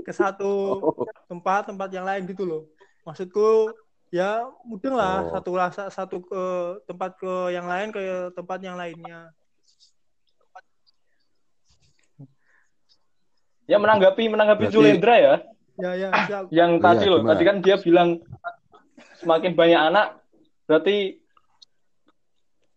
[0.00, 2.62] ke satu Oh, tempat tempat yang lain gitu loh.
[3.06, 3.72] Maksudku
[4.12, 5.24] ya mudeng lah.
[5.24, 5.32] Oh.
[5.32, 6.42] satu rasa satu ke
[6.84, 8.02] tempat ke yang lain ke
[8.36, 9.32] tempat yang lainnya.
[13.64, 15.34] Ya menanggapi menanggapi Berarti- Zulendra ya,
[15.80, 17.30] ya ya siap yang Iya, tadi loh, gimana?
[17.34, 18.08] tadi kan dia bilang
[19.20, 20.06] semakin banyak anak,
[20.68, 21.20] berarti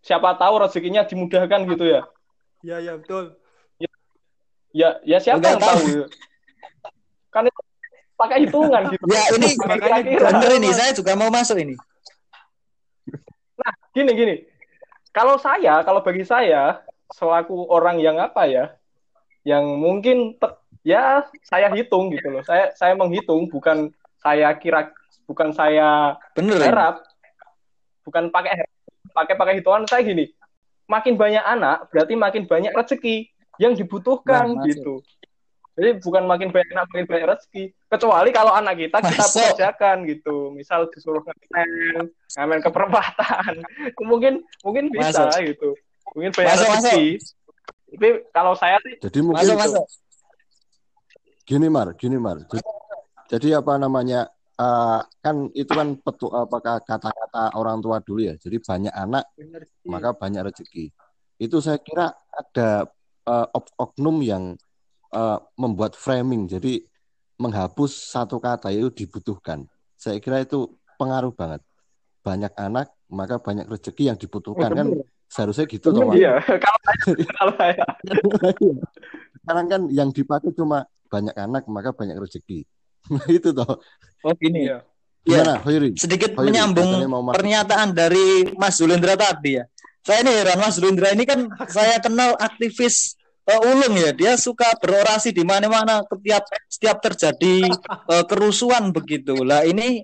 [0.04, 2.02] siapa tahu rezekinya dimudahkan gitu ya.
[2.64, 3.36] ya ya betul
[4.74, 5.82] Ya, ya siapa Enggak yang tahu?
[5.86, 6.06] ya?
[7.30, 7.62] Kan itu
[8.18, 9.06] pakai hitungan gitu.
[9.06, 11.78] Ya ini Makanya bener ini saya juga mau masuk ini.
[13.94, 14.36] gini gini.
[15.14, 16.82] Kalau saya, kalau bagi saya
[17.14, 18.74] selaku orang yang apa ya,
[19.46, 22.44] yang mungkin te- ya saya hitung gitu loh.
[22.44, 24.92] Saya saya menghitung bukan saya kira
[25.26, 27.04] bukan saya Bener harap
[28.04, 28.68] bukan pakai
[29.16, 30.30] pakai pakai hitungan saya gini.
[30.86, 34.68] Makin banyak anak berarti makin banyak rezeki yang dibutuhkan Nah, masuk.
[34.70, 34.94] gitu.
[35.74, 37.64] Jadi bukan makin banyak anak makin banyak rezeki.
[37.90, 39.42] Kecuali kalau anak kita kita Masuk.
[39.42, 40.36] pekerjakan gitu.
[40.54, 43.54] Misal disuruh ngamen, ngamen ke perempatan.
[44.10, 45.50] mungkin mungkin bisa Masuk.
[45.50, 45.70] gitu.
[46.14, 47.08] Mungkin banyak Masuk, rezeki.
[47.94, 49.86] Tapi kalau saya sih Jadi mungkin Masuk masuk.
[51.44, 52.40] Gini Mar, gini Mar.
[52.48, 52.70] Jadi,
[53.30, 54.28] jadi apa namanya?
[54.54, 58.38] eh, kan itu kan petu apakah kata-kata orang tua dulu ya.
[58.38, 59.90] Jadi banyak anak benar sih.
[59.90, 60.94] maka banyak rezeki.
[61.42, 62.86] Itu saya kira ada
[63.28, 64.54] ok- oknum yang
[65.14, 66.46] eh, membuat framing.
[66.46, 66.86] Jadi
[67.42, 69.66] menghapus satu kata itu dibutuhkan.
[69.98, 71.66] Saya kira itu pengaruh banget.
[72.22, 74.88] Banyak anak maka banyak rezeki yang dibutuhkan kan
[75.30, 76.14] seharusnya gitu toh.
[76.14, 76.98] Iya, kalau saya
[77.36, 77.86] kalau saya
[79.44, 82.66] Sekarang kan yang dipakai cuma banyak anak maka banyak rezeki.
[83.14, 83.78] Nah, itu toh.
[84.26, 84.66] Oh gini.
[84.66, 84.82] Iya.
[85.24, 85.96] Gimana, Khairi?
[85.96, 86.92] sedikit Oh, iya, menyambung
[87.32, 89.64] pernyataan dari Mas Zulindra tadi ya.
[90.04, 93.16] Saya ini heran Mas Zulindra ini kan saya kenal aktivis
[93.48, 94.12] eh, ulung ya.
[94.12, 97.72] Dia suka berorasi di mana-mana setiap setiap terjadi
[98.12, 99.38] eh, kerusuhan begitu.
[99.48, 100.04] Lah ini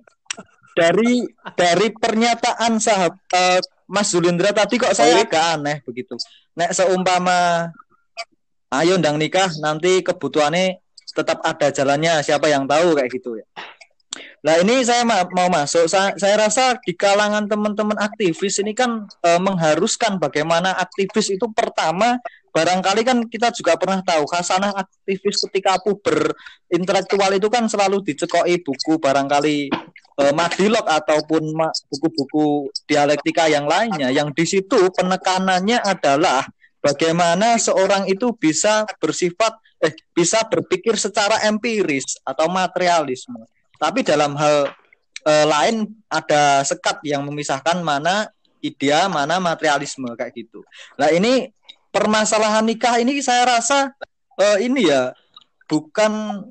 [0.72, 1.28] dari
[1.60, 3.60] dari pernyataan sahab eh,
[3.92, 6.16] Mas Zulindra tadi kok saya agak aneh begitu.
[6.56, 7.68] Nek seumpama
[8.72, 10.80] ayo ndang nikah nanti kebutuhannya
[11.20, 13.46] tetap ada jalannya siapa yang tahu kayak gitu ya.
[14.40, 15.86] Nah ini saya ma- mau masuk.
[15.92, 22.18] Saya, saya rasa di kalangan teman-teman aktivis ini kan eh, mengharuskan bagaimana aktivis itu pertama
[22.50, 26.34] barangkali kan kita juga pernah tahu khasanah aktivis ketika puber
[26.74, 29.70] intelektual itu kan selalu dicekoi buku barangkali
[30.24, 31.44] eh, Madilog ataupun
[31.94, 36.48] buku-buku dialektika yang lainnya yang di situ penekanannya adalah
[36.82, 43.44] bagaimana seorang itu bisa bersifat eh bisa berpikir secara empiris atau materialisme.
[43.80, 44.72] Tapi dalam hal
[45.24, 48.28] eh, lain ada sekat yang memisahkan mana
[48.60, 50.64] idea, mana materialisme kayak gitu.
[51.00, 51.52] Nah ini
[51.90, 53.96] permasalahan nikah ini saya rasa
[54.36, 55.16] eh, ini ya
[55.70, 56.44] bukan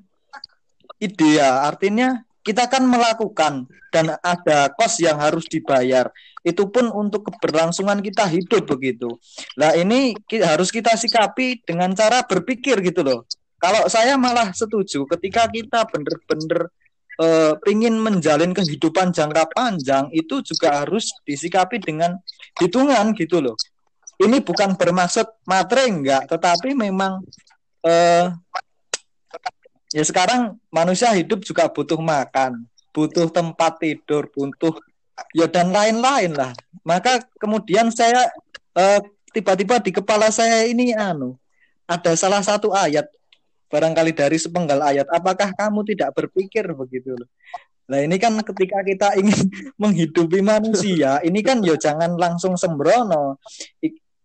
[0.98, 6.08] idea, artinya kita kan melakukan dan ada kos yang harus dibayar.
[6.40, 9.20] Itu pun untuk keberlangsungan kita hidup begitu.
[9.61, 13.28] Nah ini harus kita sikapi dengan cara berpikir gitu loh.
[13.61, 16.72] Kalau saya malah setuju ketika kita bener-bener
[17.20, 22.16] eh, pingin menjalin kehidupan jangka panjang itu juga harus disikapi dengan
[22.56, 23.58] hitungan gitu loh.
[24.16, 27.20] Ini bukan bermaksud matre enggak, tetapi memang
[27.84, 28.32] eh,
[29.92, 34.74] ya sekarang manusia hidup juga butuh makan, butuh tempat tidur, butuh
[35.35, 36.53] ya dan lain-lain lah.
[36.83, 38.29] Maka kemudian saya
[38.77, 39.01] eh,
[39.33, 41.37] tiba-tiba di kepala saya ini anu
[41.88, 43.09] ada salah satu ayat
[43.68, 47.29] barangkali dari sepenggal ayat apakah kamu tidak berpikir begitu loh
[47.88, 49.48] Nah ini kan ketika kita ingin
[49.83, 53.40] menghidupi manusia, ini kan ya jangan langsung sembrono.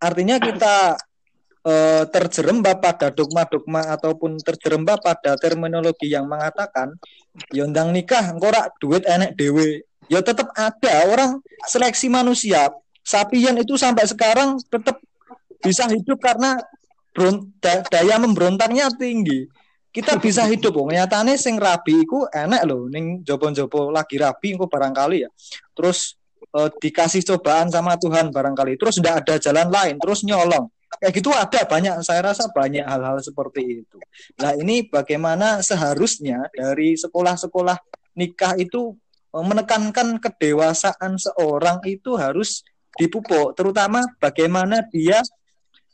[0.04, 0.99] Artinya kita
[1.63, 6.93] eh, terjerembab pada dogma-dogma ataupun terjerembab pada terminologi yang mengatakan
[7.49, 9.88] ya ndang nikah engko rak duit enek dewe.
[10.12, 12.69] Ya tetap ada orang seleksi manusia.
[13.04, 14.99] Sapien itu sampai sekarang tetap
[15.63, 16.60] bisa hidup karena
[17.88, 19.47] daya memberontaknya tinggi.
[19.93, 20.91] Kita bisa hidup wong.
[20.91, 25.30] Nyatane sing rabi iku enek lho ning jopo-jopo lagi rabi engko barangkali ya.
[25.71, 26.19] Terus
[26.52, 28.76] eh, dikasih cobaan sama Tuhan barangkali.
[28.76, 33.17] Terus ndak ada jalan lain terus nyolong kayak gitu ada banyak saya rasa banyak hal-hal
[33.21, 33.97] seperti itu
[34.38, 37.77] nah ini bagaimana seharusnya dari sekolah-sekolah
[38.17, 38.93] nikah itu
[39.34, 42.62] eh, menekankan kedewasaan seorang itu harus
[42.93, 45.21] dipupuk terutama bagaimana dia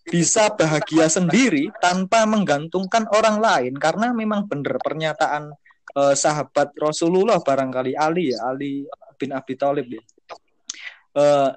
[0.09, 5.53] bisa bahagia sendiri tanpa menggantungkan orang lain karena memang benar pernyataan
[5.95, 8.83] eh, sahabat Rasulullah barangkali Ali ya Ali
[9.19, 10.03] bin Abi Thalib ya.
[11.19, 11.49] Eh,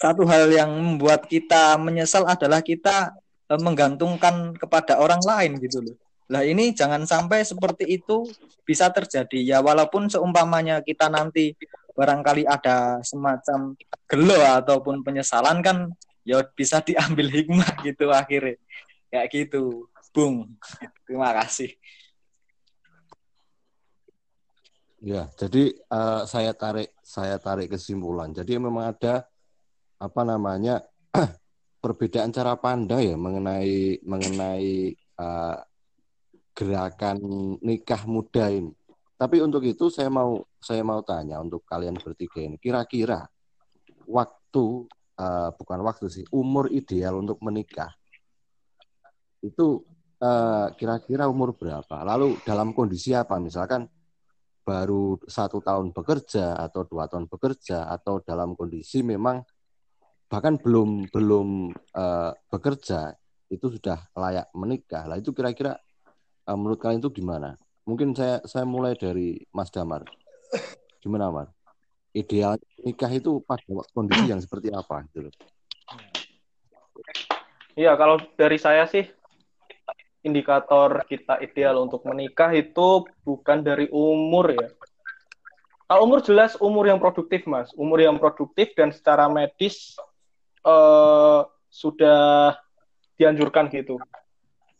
[0.00, 3.12] satu hal yang membuat kita menyesal adalah kita
[3.52, 5.96] eh, menggantungkan kepada orang lain gitu loh.
[6.32, 8.24] Lah ini jangan sampai seperti itu
[8.64, 11.52] bisa terjadi ya walaupun seumpamanya kita nanti
[11.92, 13.74] barangkali ada semacam
[14.06, 15.90] gelo ataupun penyesalan kan
[16.22, 18.56] ya bisa diambil hikmah gitu akhirnya
[19.10, 20.54] kayak gitu bung
[21.04, 21.74] terima kasih
[25.00, 28.36] Ya, jadi eh, saya tarik saya tarik kesimpulan.
[28.36, 29.29] Jadi memang ada
[30.00, 30.80] apa namanya
[31.84, 35.56] perbedaan cara pandang ya mengenai mengenai eh,
[36.56, 37.18] gerakan
[37.60, 38.72] nikah muda ini.
[39.20, 43.28] Tapi untuk itu saya mau saya mau tanya untuk kalian bertiga ini, kira-kira
[44.08, 44.64] waktu
[45.20, 47.92] eh, bukan waktu sih umur ideal untuk menikah
[49.44, 49.84] itu
[50.20, 52.04] eh, kira-kira umur berapa?
[52.04, 53.36] Lalu dalam kondisi apa?
[53.36, 53.84] Misalkan
[54.60, 59.40] baru satu tahun bekerja atau dua tahun bekerja atau dalam kondisi memang
[60.30, 63.18] bahkan belum belum eh, bekerja
[63.50, 65.10] itu sudah layak menikah.
[65.10, 65.74] Lah itu kira-kira
[66.46, 67.58] eh, menurut kalian itu gimana?
[67.82, 70.06] Mungkin saya saya mulai dari Mas Damar.
[71.02, 71.50] Gimana, Mas?
[72.14, 75.34] Ideal nikah itu pada kondisi yang seperti apa gitu loh.
[77.74, 79.06] Iya, kalau dari saya sih
[80.22, 84.68] indikator kita ideal untuk menikah itu bukan dari umur ya.
[85.90, 87.74] Kalau umur jelas umur yang produktif, Mas.
[87.74, 89.98] Umur yang produktif dan secara medis
[90.66, 92.56] eh, sudah
[93.16, 94.00] dianjurkan gitu.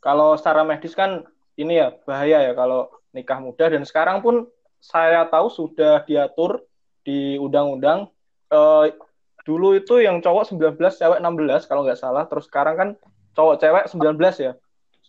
[0.00, 1.24] Kalau secara medis kan
[1.60, 4.48] ini ya bahaya ya kalau nikah muda dan sekarang pun
[4.80, 6.64] saya tahu sudah diatur
[7.04, 8.08] di undang-undang
[8.48, 8.96] eh,
[9.44, 12.24] dulu itu yang cowok 19, cewek 16 kalau nggak salah.
[12.28, 12.88] Terus sekarang kan
[13.36, 14.52] cowok cewek 19 ya.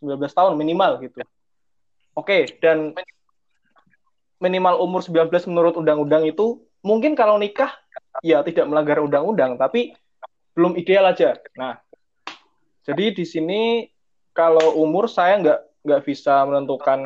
[0.02, 1.22] 19 tahun minimal gitu.
[2.18, 2.98] Oke, dan
[4.42, 7.70] minimal umur 19 menurut undang-undang itu mungkin kalau nikah
[8.26, 9.94] ya tidak melanggar undang-undang, tapi
[10.56, 11.38] belum ideal aja.
[11.56, 11.80] Nah,
[12.84, 13.88] jadi di sini
[14.32, 17.06] kalau umur saya nggak nggak bisa menentukan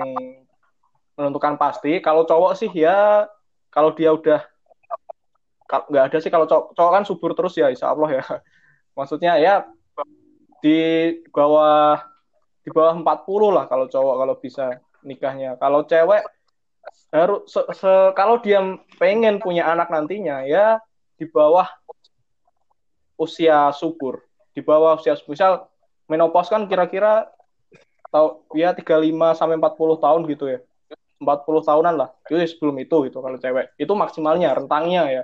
[1.15, 1.99] menentukan pasti.
[2.03, 3.27] Kalau cowok sih ya
[3.71, 4.41] kalau dia udah
[5.65, 8.25] nggak ada sih kalau cowok, cowok kan subur terus ya, insya Allah ya.
[8.97, 9.67] Maksudnya ya
[10.63, 12.01] di bawah
[12.65, 14.65] di bawah 40 lah kalau cowok kalau bisa
[15.05, 15.59] nikahnya.
[15.61, 16.23] Kalau cewek
[17.13, 18.61] harus se, se, kalau dia
[18.97, 20.81] pengen punya anak nantinya ya
[21.15, 21.65] di bawah
[23.15, 24.23] usia subur.
[24.55, 25.67] Di bawah usia misal
[26.07, 27.27] menopause kan kira-kira
[28.13, 30.59] tahu ya 35 sampai 40 tahun gitu ya.
[31.19, 32.09] 40 tahunan lah.
[32.27, 33.75] Itu sebelum itu gitu kalau cewek.
[33.79, 35.23] Itu maksimalnya rentangnya ya.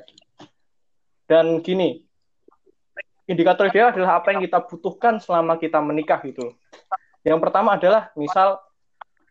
[1.28, 2.04] Dan gini
[3.32, 6.52] indikator ideal adalah apa yang kita butuhkan selama kita menikah gitu.
[7.24, 8.60] Yang pertama adalah misal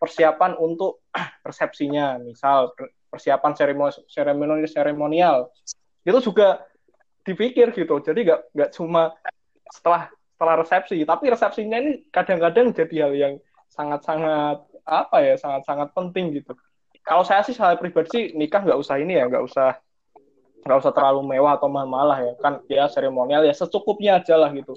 [0.01, 1.05] persiapan untuk
[1.49, 2.73] resepsinya, misal
[3.13, 5.37] persiapan seremoni seremonial seremonial.
[6.07, 6.65] Itu juga
[7.27, 8.01] dipikir gitu.
[8.01, 9.15] Jadi nggak nggak cuma
[9.71, 13.35] setelah setelah resepsi, tapi resepsinya ini kadang-kadang jadi hal yang
[13.69, 16.57] sangat-sangat apa ya, sangat-sangat penting gitu.
[17.05, 19.77] Kalau saya sih saya pribadi sih nikah nggak usah ini ya, nggak usah
[20.61, 24.77] nggak usah terlalu mewah atau mahal-mahal ya kan ya seremonial ya secukupnya aja lah gitu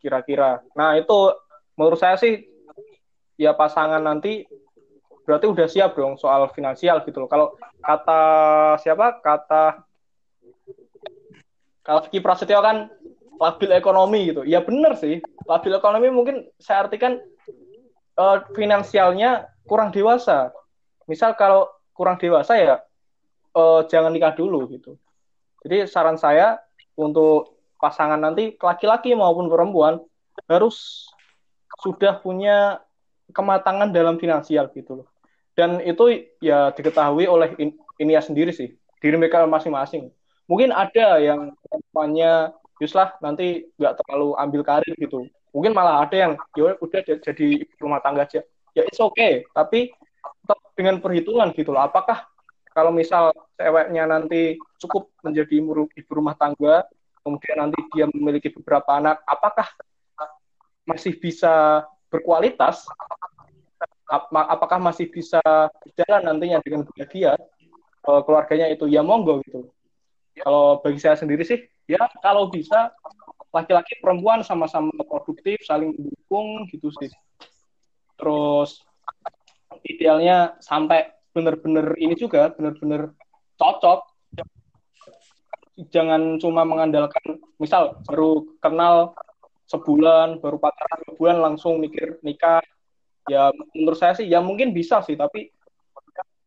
[0.00, 0.64] kira-kira.
[0.72, 1.14] Nah itu
[1.76, 2.48] menurut saya sih
[3.38, 4.48] ya pasangan nanti
[5.22, 7.30] berarti udah siap dong soal finansial gitu loh.
[7.30, 8.22] Kalau kata
[8.82, 9.22] siapa?
[9.22, 9.86] Kata
[11.82, 12.90] kalau Vicky Prasetyo kan
[13.42, 14.46] labil ekonomi gitu.
[14.46, 15.18] Ya bener sih.
[15.50, 17.18] Labil ekonomi mungkin saya artikan
[18.18, 20.54] uh, finansialnya kurang dewasa.
[21.10, 22.74] Misal kalau kurang dewasa ya
[23.58, 24.94] uh, jangan nikah dulu gitu.
[25.62, 26.58] Jadi saran saya
[26.98, 29.98] untuk pasangan nanti laki-laki maupun perempuan
[30.46, 31.06] harus
[31.82, 32.78] sudah punya
[33.34, 35.08] kematangan dalam finansial gitu loh.
[35.52, 40.08] Dan itu ya diketahui oleh in, ini ya sendiri sih, diri mereka masing-masing.
[40.52, 45.24] Mungkin ada yang temannya Yuslah nanti nggak terlalu ambil karir gitu.
[45.56, 47.48] Mungkin malah ada yang ya udah jadi
[47.80, 48.44] rumah tangga aja.
[48.76, 51.88] Ya it's okay, tapi tetap dengan perhitungan gitu loh.
[51.88, 52.28] Apakah
[52.76, 56.84] kalau misal ceweknya nanti cukup menjadi ibu rumah tangga,
[57.24, 59.72] kemudian nanti dia memiliki beberapa anak, apakah
[60.84, 62.84] masih bisa berkualitas
[64.12, 65.40] ap apakah masih bisa
[65.80, 67.32] berjalan nantinya dengan bahagia
[68.04, 69.72] uh, keluarganya itu ya monggo gitu
[70.40, 72.92] kalau bagi saya sendiri sih ya kalau bisa
[73.52, 77.12] laki-laki perempuan sama-sama produktif saling mendukung gitu sih.
[78.16, 78.80] Terus
[79.84, 83.12] idealnya sampai benar-benar ini juga benar-benar
[83.60, 84.08] cocok.
[85.92, 89.16] Jangan cuma mengandalkan misal baru kenal
[89.68, 92.64] sebulan baru pacaran sebulan langsung mikir nikah.
[93.28, 95.52] Ya menurut saya sih ya mungkin bisa sih tapi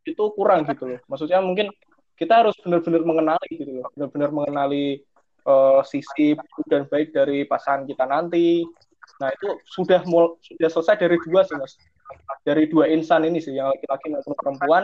[0.05, 1.01] itu kurang gitu loh.
[1.05, 1.69] Maksudnya mungkin
[2.15, 3.87] kita harus benar-benar mengenali gitu loh.
[3.95, 5.03] Benar-benar mengenali
[5.47, 6.35] uh, sisi
[6.67, 8.63] dan baik dari pasangan kita nanti.
[9.21, 11.75] Nah itu sudah mul sudah selesai dari dua sih mas.
[12.47, 14.83] Dari dua insan ini sih yang laki-laki maupun perempuan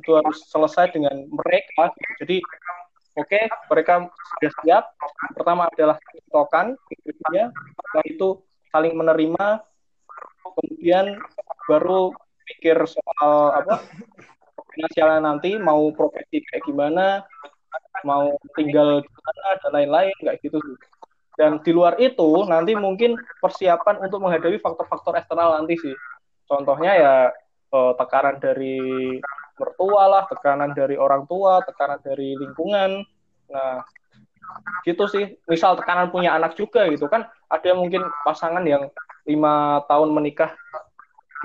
[0.00, 2.40] itu harus selesai dengan mereka jadi
[3.18, 4.84] oke okay, mereka sudah siap.
[5.36, 5.98] Pertama adalah
[6.30, 6.78] tokan
[7.34, 8.28] ya setelah itu
[8.70, 9.60] saling menerima.
[10.40, 11.20] Kemudian
[11.68, 12.10] baru
[12.48, 13.86] pikir soal apa
[14.80, 17.20] finansialnya nanti mau profesi kayak gimana
[18.08, 20.76] mau tinggal di mana dan lain-lain kayak gitu sih
[21.36, 25.94] dan di luar itu nanti mungkin persiapan untuk menghadapi faktor-faktor eksternal nanti sih
[26.48, 27.14] contohnya ya
[27.70, 28.80] eh, tekanan dari
[29.60, 33.04] mertua lah, tekanan dari orang tua, tekanan dari lingkungan.
[33.52, 33.84] Nah,
[34.88, 35.36] gitu sih.
[35.44, 38.88] Misal tekanan punya anak juga gitu kan, ada mungkin pasangan yang
[39.28, 40.56] lima tahun menikah,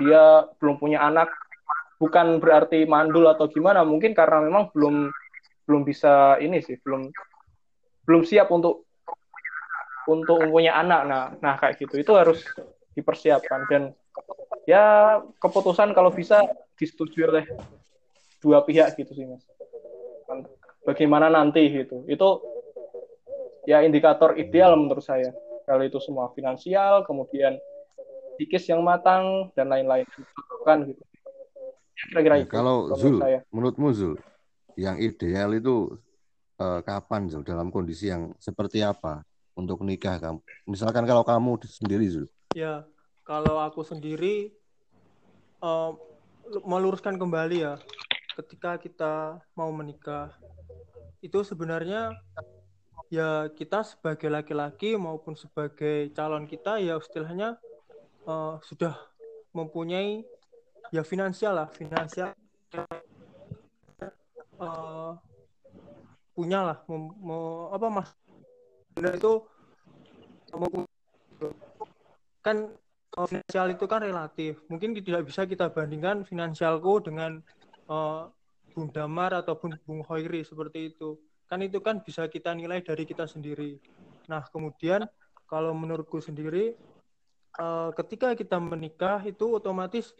[0.00, 1.28] dia belum punya anak,
[1.96, 5.08] bukan berarti mandul atau gimana, mungkin karena memang belum
[5.66, 7.10] belum bisa ini sih, belum
[8.06, 8.86] belum siap untuk
[10.06, 11.00] untuk mempunyai anak.
[11.04, 11.98] Nah, nah kayak gitu.
[11.98, 12.46] Itu harus
[12.94, 13.66] dipersiapkan.
[13.66, 13.82] Dan
[14.64, 16.46] ya keputusan kalau bisa
[16.78, 17.44] disetujui oleh
[18.38, 19.42] dua pihak gitu sih mas.
[20.86, 22.06] Bagaimana nanti gitu.
[22.06, 22.46] Itu
[23.66, 25.34] ya indikator ideal menurut saya.
[25.66, 27.58] Kalau itu semua finansial kemudian
[28.38, 30.06] psikis yang matang dan lain-lain.
[30.62, 31.02] Kan gitu
[31.96, 33.40] kira-kira ya, kalau Zul saya.
[33.48, 34.16] menurutmu Zul
[34.76, 35.96] yang ideal itu
[36.60, 37.42] uh, kapan Zul?
[37.42, 39.24] Dalam kondisi yang seperti apa
[39.56, 40.38] untuk nikah kamu?
[40.68, 42.28] Misalkan kalau kamu sendiri Zul.
[42.52, 42.84] Ya
[43.24, 44.52] kalau aku sendiri
[45.64, 45.96] uh,
[46.62, 47.74] meluruskan kembali ya.
[48.36, 50.36] Ketika kita mau menikah
[51.24, 52.12] itu sebenarnya
[53.08, 57.56] ya kita sebagai laki-laki maupun sebagai calon kita ya istilahnya
[58.28, 58.94] uh, sudah
[59.56, 60.26] mempunyai
[60.94, 62.30] ya finansial lah finansial.
[64.56, 65.12] Uh,
[66.32, 67.38] punya lah mem, me,
[67.72, 68.08] apa mas?
[68.96, 69.44] Itu
[72.40, 72.72] kan
[73.20, 74.60] uh, finansial itu kan relatif.
[74.72, 77.44] Mungkin tidak bisa kita bandingkan finansialku dengan
[77.92, 78.32] uh,
[78.72, 81.20] Bung Damar ataupun Bung Hoiri seperti itu.
[81.48, 83.76] Kan itu kan bisa kita nilai dari kita sendiri.
[84.28, 85.04] Nah kemudian
[85.46, 86.74] kalau menurutku sendiri
[87.96, 90.12] ketika kita menikah itu otomatis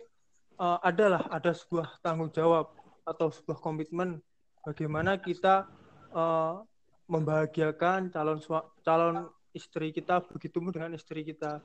[0.61, 2.73] uh, adalah ada sebuah tanggung jawab
[3.07, 4.19] atau sebuah komitmen
[4.67, 5.69] bagaimana kita
[6.11, 6.65] uh,
[7.07, 8.43] membahagiakan calon
[8.83, 11.63] calon istri kita begitu dengan istri kita.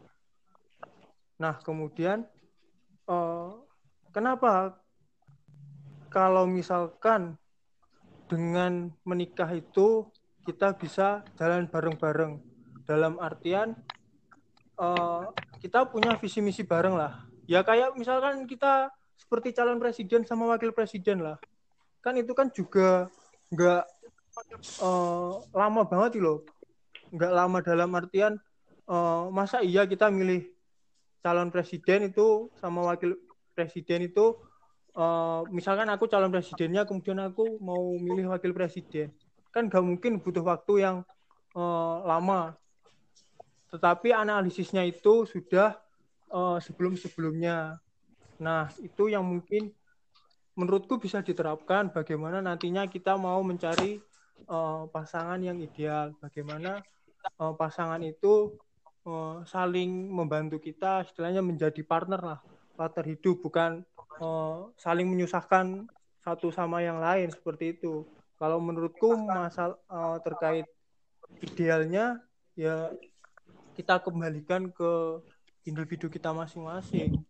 [1.41, 2.29] Nah kemudian
[3.09, 3.57] uh,
[4.13, 4.77] kenapa
[6.13, 7.35] kalau misalkan
[8.29, 10.07] dengan menikah itu
[10.45, 12.39] kita bisa jalan bareng-bareng
[12.85, 13.75] dalam artian
[14.79, 15.29] uh,
[15.59, 20.73] kita punya visi misi bareng lah ya kayak misalkan kita seperti calon presiden sama wakil
[20.73, 21.37] presiden lah.
[22.01, 23.07] Kan itu kan juga
[23.53, 23.83] nggak
[24.81, 26.41] uh, lama banget loh.
[27.13, 28.33] Nggak lama dalam artian
[28.89, 30.49] uh, masa iya kita milih
[31.21, 33.13] calon presiden itu sama wakil
[33.53, 34.33] presiden itu
[34.97, 39.13] uh, misalkan aku calon presidennya kemudian aku mau milih wakil presiden.
[39.53, 40.97] Kan nggak mungkin butuh waktu yang
[41.53, 42.57] uh, lama.
[43.71, 45.79] Tetapi analisisnya itu sudah
[46.31, 47.77] uh, sebelum-sebelumnya.
[48.41, 49.69] Nah, itu yang mungkin
[50.57, 54.01] menurutku bisa diterapkan bagaimana nantinya kita mau mencari
[54.49, 56.81] uh, pasangan yang ideal, bagaimana
[57.39, 58.55] uh, pasangan itu
[59.05, 62.39] uh, saling membantu kita, istilahnya menjadi partner lah,
[62.75, 63.85] partner hidup, bukan
[64.19, 65.87] uh, saling menyusahkan
[66.21, 68.05] satu sama yang lain seperti itu.
[68.41, 70.65] Kalau menurutku masalah uh, terkait
[71.45, 72.19] idealnya
[72.57, 72.89] ya
[73.77, 75.21] kita kembalikan ke
[75.65, 77.21] individu kita masing-masing.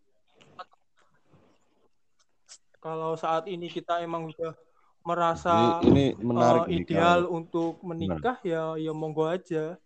[2.82, 4.52] Kalau saat ini kita emang udah
[5.06, 7.36] merasa ini, ini menarik uh, ideal kalau...
[7.38, 8.76] untuk menikah Benar.
[8.78, 9.78] ya ya monggo aja.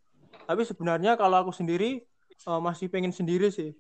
[0.47, 2.05] Tapi sebenarnya kalau aku sendiri
[2.49, 3.77] uh, masih pengen sendiri sih.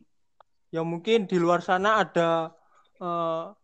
[0.72, 2.52] Ya mungkin di luar sana ada
[3.00, 3.54] uh,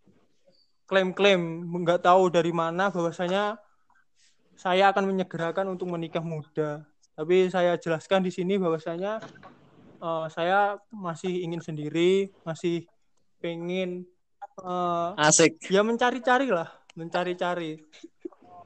[0.89, 3.61] klaim-klaim nggak tahu dari mana bahwasanya
[4.57, 6.85] saya akan menyegerakan untuk menikah muda.
[7.13, 9.21] Tapi saya jelaskan di sini bahwasanya
[10.03, 12.91] uh, saya masih ingin sendiri, masih
[13.39, 14.03] pengen
[14.59, 15.63] uh, asik.
[15.71, 17.79] Ya mencari-cari lah, mencari-cari.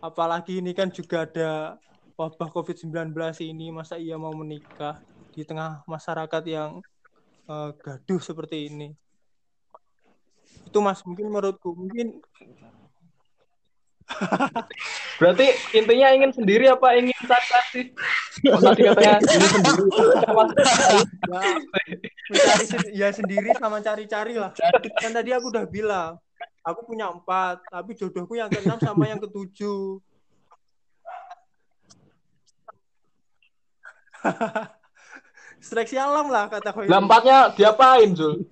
[0.01, 1.77] Apalagi ini kan juga ada
[2.17, 3.13] wabah COVID-19
[3.45, 5.05] ini, masa ia mau menikah
[5.37, 6.81] di tengah masyarakat yang
[7.45, 8.89] uh, gaduh seperti ini.
[10.65, 12.25] Itu Mas, mungkin menurutku mungkin
[15.21, 17.91] Berarti intinya ingin sendiri apa ingin cari
[18.47, 19.83] Oh, tadi katanya ingin sendiri.
[21.27, 24.55] ya, ya sendiri sama cari-cari lah.
[25.03, 26.21] Kan tadi aku udah bilang,
[26.63, 29.99] aku punya empat, tapi jodohku yang keenam sama yang ketujuh.
[35.63, 36.87] Seleksi alam lah kata kau.
[36.87, 38.45] Lah empatnya diapain, Jul?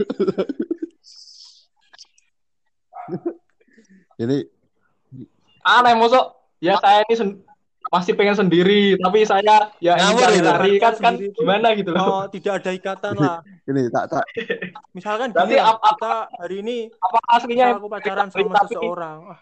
[4.15, 4.47] Ini
[5.65, 7.29] aneh mosok ya saya ini sen
[7.93, 12.05] masih pengen sendiri tapi saya ya Ngawur ingin cari kan kan gimana gitu loh.
[12.05, 13.39] Oh, tidak ada ikatan lah.
[13.69, 14.25] Ini tak tak.
[14.97, 18.73] Misalkan Berarti ap, ap, kita hari ini apa aslinya aku pacaran sama tapi...
[18.73, 19.19] seseorang.
[19.37, 19.41] Ah,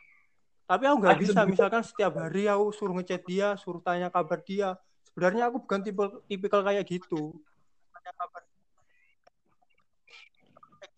[0.66, 1.41] tapi aku nggak bisa.
[1.47, 4.75] Misalkan setiap hari aku suruh ngechat dia suruh tanya kabar dia.
[5.07, 7.39] Sebenarnya aku bukan tipe tipikal kayak gitu.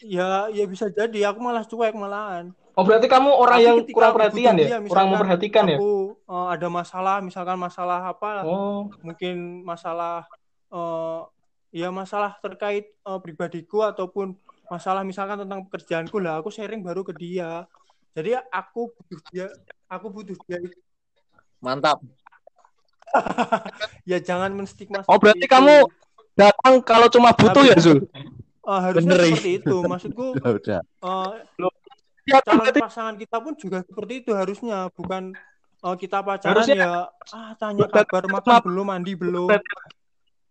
[0.00, 1.28] Ya ya bisa jadi.
[1.28, 5.64] Aku malah cuek malahan Oh berarti kamu orang Tapi yang kurang perhatian ya, kurang memperhatikan
[5.70, 5.78] ya?
[5.78, 8.42] Aku uh, ada masalah, misalkan masalah apa?
[8.42, 8.90] Oh.
[8.98, 10.26] Mungkin masalah,
[10.74, 11.30] uh,
[11.70, 14.34] ya masalah terkait uh, pribadiku ataupun
[14.66, 16.42] masalah misalkan tentang pekerjaanku lah.
[16.42, 17.62] Aku sharing baru ke dia.
[18.14, 19.46] Jadi aku butuh dia,
[19.86, 20.58] aku butuh dia.
[21.62, 22.02] Mantap.
[24.10, 25.06] ya jangan menstigma.
[25.06, 25.54] Oh berarti itu.
[25.54, 25.86] kamu
[26.34, 28.02] datang kalau cuma butuh Tapi, ya Zul?
[28.64, 29.76] Uh, harusnya Bener, seperti itu.
[29.86, 30.26] Maksudku.
[30.58, 30.80] udah.
[30.98, 31.68] Uh, ya,
[32.42, 32.80] calon berarti...
[32.82, 35.36] pasangan kita pun juga seperti itu harusnya bukan
[35.84, 36.76] oh, kita pacaran harusnya...
[36.80, 36.92] ya
[37.36, 39.48] ah tanya kabar makan belum mandi belum.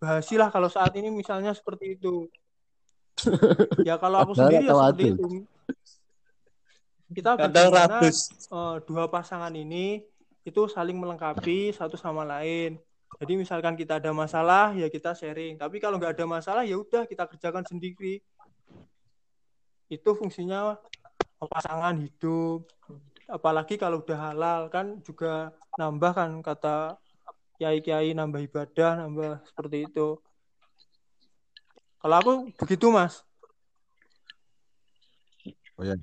[0.03, 2.27] Bahasilah kalau saat ini misalnya seperti itu.
[3.87, 5.27] Ya kalau aku sendiri ya seperti itu.
[7.13, 8.01] Kita bagaimana
[8.49, 10.01] uh, dua pasangan ini
[10.43, 12.81] itu saling melengkapi satu sama lain.
[13.21, 15.55] Jadi misalkan kita ada masalah ya kita sharing.
[15.61, 18.19] Tapi kalau nggak ada masalah ya udah kita kerjakan sendiri.
[19.87, 20.75] Itu fungsinya
[21.49, 22.67] pasangan hidup
[23.27, 26.99] apalagi kalau udah halal kan juga nambah kan kata
[27.57, 30.19] kiai-kiai nambah ibadah nambah seperti itu
[32.03, 33.23] kalau aku begitu mas
[35.73, 35.97] Oh ya,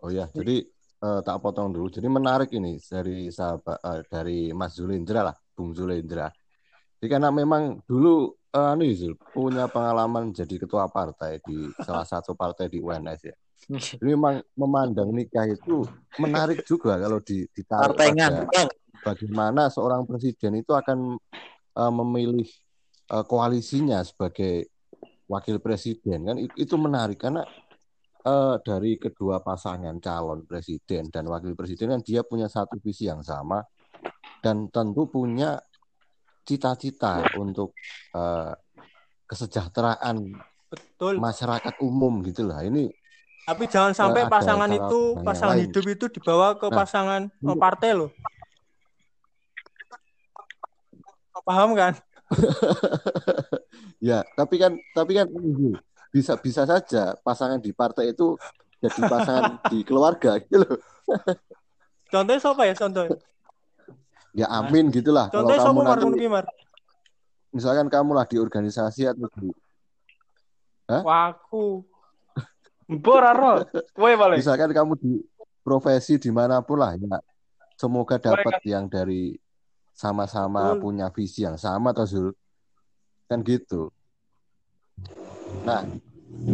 [0.00, 0.24] oh ya.
[0.30, 0.62] Jadi
[1.02, 1.90] eh, tak potong dulu.
[1.90, 6.30] Jadi menarik ini dari sahabat eh, dari Mas Zulindra lah, Bung Zulindra.
[7.00, 12.38] Jadi karena memang dulu eh, anu Zul, punya pengalaman jadi ketua partai di salah satu
[12.38, 13.36] partai di UNS ya.
[14.00, 15.86] Jadi memang memandang nikah itu
[16.18, 18.50] menarik juga kalau di, ditarik pada
[19.00, 21.16] bagaimana seorang presiden itu akan
[21.78, 22.48] eh, memilih
[23.14, 24.68] eh, koalisinya sebagai
[25.30, 26.36] wakil presiden kan?
[26.36, 27.46] It- itu menarik karena
[28.26, 33.22] eh, dari kedua pasangan calon presiden dan wakil presiden kan dia punya satu visi yang
[33.22, 33.62] sama
[34.42, 35.60] dan tentu punya
[36.44, 37.72] cita-cita untuk
[38.18, 38.52] eh,
[39.30, 40.16] kesejahteraan
[40.70, 41.22] Betul.
[41.22, 42.66] masyarakat umum gitu lah.
[42.66, 42.90] Ini
[43.50, 45.66] Tapi jangan sampai ada pasangan itu pasangan lain.
[45.66, 48.10] hidup itu dibawa ke Nah, pasangan untuk- partai loh.
[51.40, 51.92] Paham kan?
[53.98, 55.26] ya tapi kan tapi kan
[56.08, 58.38] bisa bisa saja pasangan di partai itu
[58.78, 60.78] jadi pasangan di keluarga gitu loh
[62.06, 63.04] Contohnya siapa ya contoh?
[64.30, 66.44] ya amin gitulah kalau Contohnya kamu siapa Mar nanti ngono ki, Mar?
[67.50, 69.50] misalkan kamu lah di organisasi atau di
[70.86, 71.82] Waku.
[72.90, 73.18] Mbok
[73.94, 74.38] Kowe paling.
[74.42, 75.22] misalkan kamu di
[75.62, 77.22] profesi di mana pun lah ya.
[77.78, 79.38] Semoga dapat yang dari
[79.94, 80.80] sama-sama Betul.
[80.82, 82.28] punya visi yang sama atau Zul.
[83.30, 83.94] Kan gitu.
[85.62, 85.86] Nah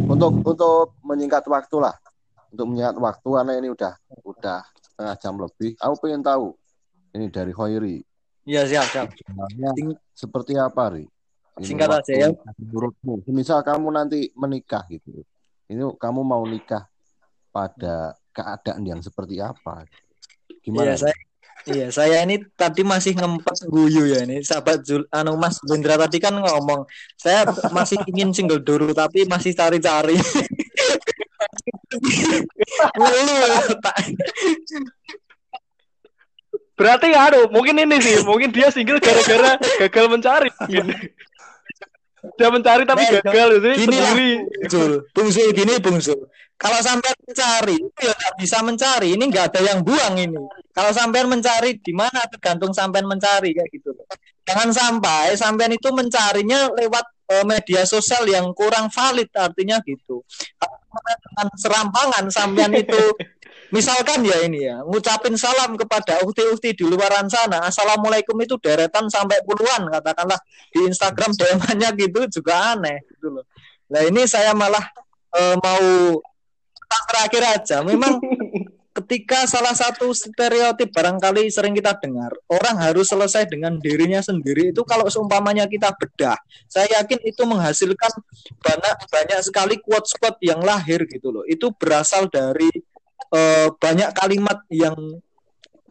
[0.05, 1.97] untuk untuk menyingkat waktu lah.
[2.53, 5.73] Untuk menyingkat waktu karena ini udah udah setengah jam lebih.
[5.81, 6.53] Aku pengen tahu
[7.17, 7.97] ini dari Hoiri.
[8.45, 9.07] Iya siap siap.
[9.73, 11.09] Sing- seperti apa ri?
[11.57, 12.29] Ini Singkat aja ya.
[12.61, 13.25] menurutmu.
[13.33, 15.25] Misal kamu nanti menikah gitu
[15.67, 16.87] ini kamu mau nikah
[17.51, 19.87] pada keadaan yang seperti apa
[20.63, 21.15] gimana Iya saya
[21.67, 24.39] Iya, saya ini tadi masih ngempet guyu ya ini.
[24.39, 26.87] Sahabat Zul, anu Mas Jendra tadi kan ngomong,
[27.19, 27.43] saya
[27.75, 30.15] masih ingin single dulu tapi masih cari-cari.
[36.79, 40.47] Berarti aduh, mungkin ini sih, mungkin dia single gara-gara gagal mencari.
[40.63, 40.87] Mungkin.
[42.35, 43.77] Dia mencari tapi Nah, gagal itu lah.
[43.79, 44.31] sendiri.
[44.43, 46.21] Bung Zul, Bung Zul gini Bung Zul.
[46.57, 49.13] Kalau sampai mencari, itu ya nggak bisa mencari.
[49.13, 50.41] Ini nggak ada yang buang ini.
[50.73, 53.93] Kalau sampean mencari di mana tergantung sampean mencari kayak gitu.
[54.41, 60.25] Jangan sampai sampean itu mencarinya lewat eh, media sosial yang kurang valid artinya gitu.
[60.97, 63.01] Dengan serampangan sampean itu
[63.73, 69.43] misalkan ya ini ya ngucapin salam kepada ukti-ukti di luaran sana assalamualaikum itu deretan sampai
[69.43, 70.39] puluhan katakanlah
[70.71, 73.45] di Instagram DM-nya gitu juga aneh gitu loh.
[73.87, 74.83] Nah ini saya malah
[75.35, 76.19] eh, mau
[77.07, 77.77] terakhir aja.
[77.83, 78.19] Memang
[78.97, 84.81] ketika salah satu stereotip barangkali sering kita dengar, orang harus selesai dengan dirinya sendiri itu
[84.81, 86.33] kalau seumpamanya kita bedah,
[86.65, 88.11] saya yakin itu menghasilkan
[88.57, 91.45] banyak banyak sekali quote-quote yang lahir gitu loh.
[91.45, 92.69] Itu berasal dari
[93.33, 94.95] eh, banyak kalimat yang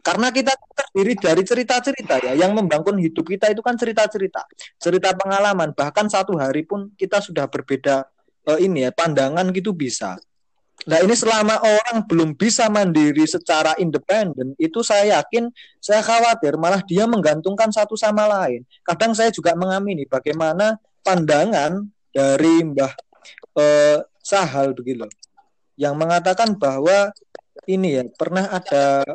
[0.01, 4.47] karena kita terdiri dari cerita-cerita ya yang membangun hidup kita itu kan cerita-cerita
[4.79, 5.75] cerita pengalaman.
[5.75, 8.07] Bahkan satu hari pun kita sudah berbeda
[8.55, 10.15] eh, ini ya pandangan gitu bisa.
[10.87, 15.49] Nah ini selama orang belum bisa mandiri secara independen, itu saya yakin,
[15.81, 18.61] saya khawatir malah dia menggantungkan satu sama lain.
[18.85, 21.81] Kadang saya juga mengamini bagaimana pandangan
[22.13, 22.93] dari Mbah
[23.57, 25.07] eh, Sahal begitu,
[25.77, 27.13] yang mengatakan bahwa
[27.69, 29.05] ini ya pernah ada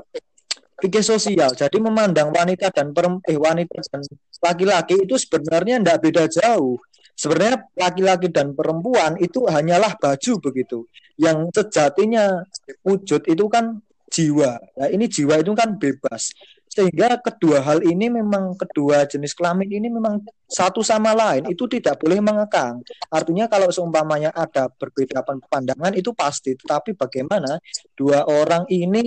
[0.79, 2.95] fikih sosial, jadi memandang wanita dan
[3.27, 4.03] eh wanita dan
[4.43, 6.79] laki-laki itu sebenarnya tidak beda jauh.
[7.13, 10.89] Sebenarnya laki-laki dan perempuan itu hanyalah baju begitu
[11.21, 12.43] yang sejatinya
[12.83, 14.59] wujud itu kan jiwa.
[14.81, 16.33] Nah, ini jiwa itu kan bebas.
[16.73, 22.01] Sehingga kedua hal ini memang kedua jenis kelamin ini memang satu sama lain itu tidak
[22.01, 22.81] boleh mengekang.
[23.13, 25.21] Artinya kalau seumpamanya ada berbeda
[25.53, 27.61] pandangan itu pasti, tetapi bagaimana
[27.93, 29.05] dua orang ini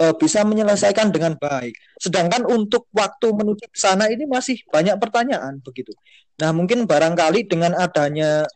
[0.00, 1.76] e, bisa menyelesaikan dengan baik.
[2.00, 5.92] Sedangkan untuk waktu menuju ke sana ini masih banyak pertanyaan begitu.
[6.40, 8.48] Nah, mungkin barangkali dengan adanya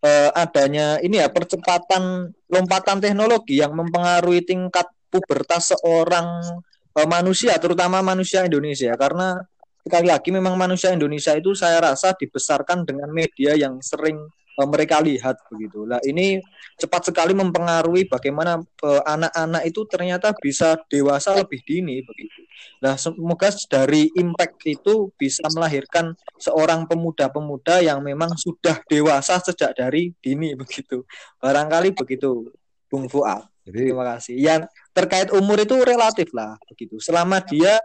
[0.00, 6.48] eh, adanya ini ya percepatan lompatan teknologi yang mempengaruhi tingkat pubertas seorang
[6.96, 9.38] eh, manusia terutama manusia Indonesia karena
[9.80, 14.18] sekali lagi memang manusia Indonesia itu saya rasa dibesarkan dengan media yang sering
[14.58, 15.88] eh, mereka lihat begitu.
[15.88, 16.38] Lah ini
[16.76, 22.40] cepat sekali mempengaruhi bagaimana eh, anak-anak itu ternyata bisa dewasa lebih dini begitu.
[22.80, 30.12] Nah, semoga dari impact itu bisa melahirkan seorang pemuda-pemuda yang memang sudah dewasa sejak dari
[30.20, 31.04] dini begitu.
[31.40, 32.52] Barangkali begitu,
[32.88, 33.48] Bung Fuad.
[33.64, 34.34] Jadi Terima kasih.
[34.40, 36.98] Yang terkait umur itu relatif lah begitu.
[36.98, 37.78] Selama dia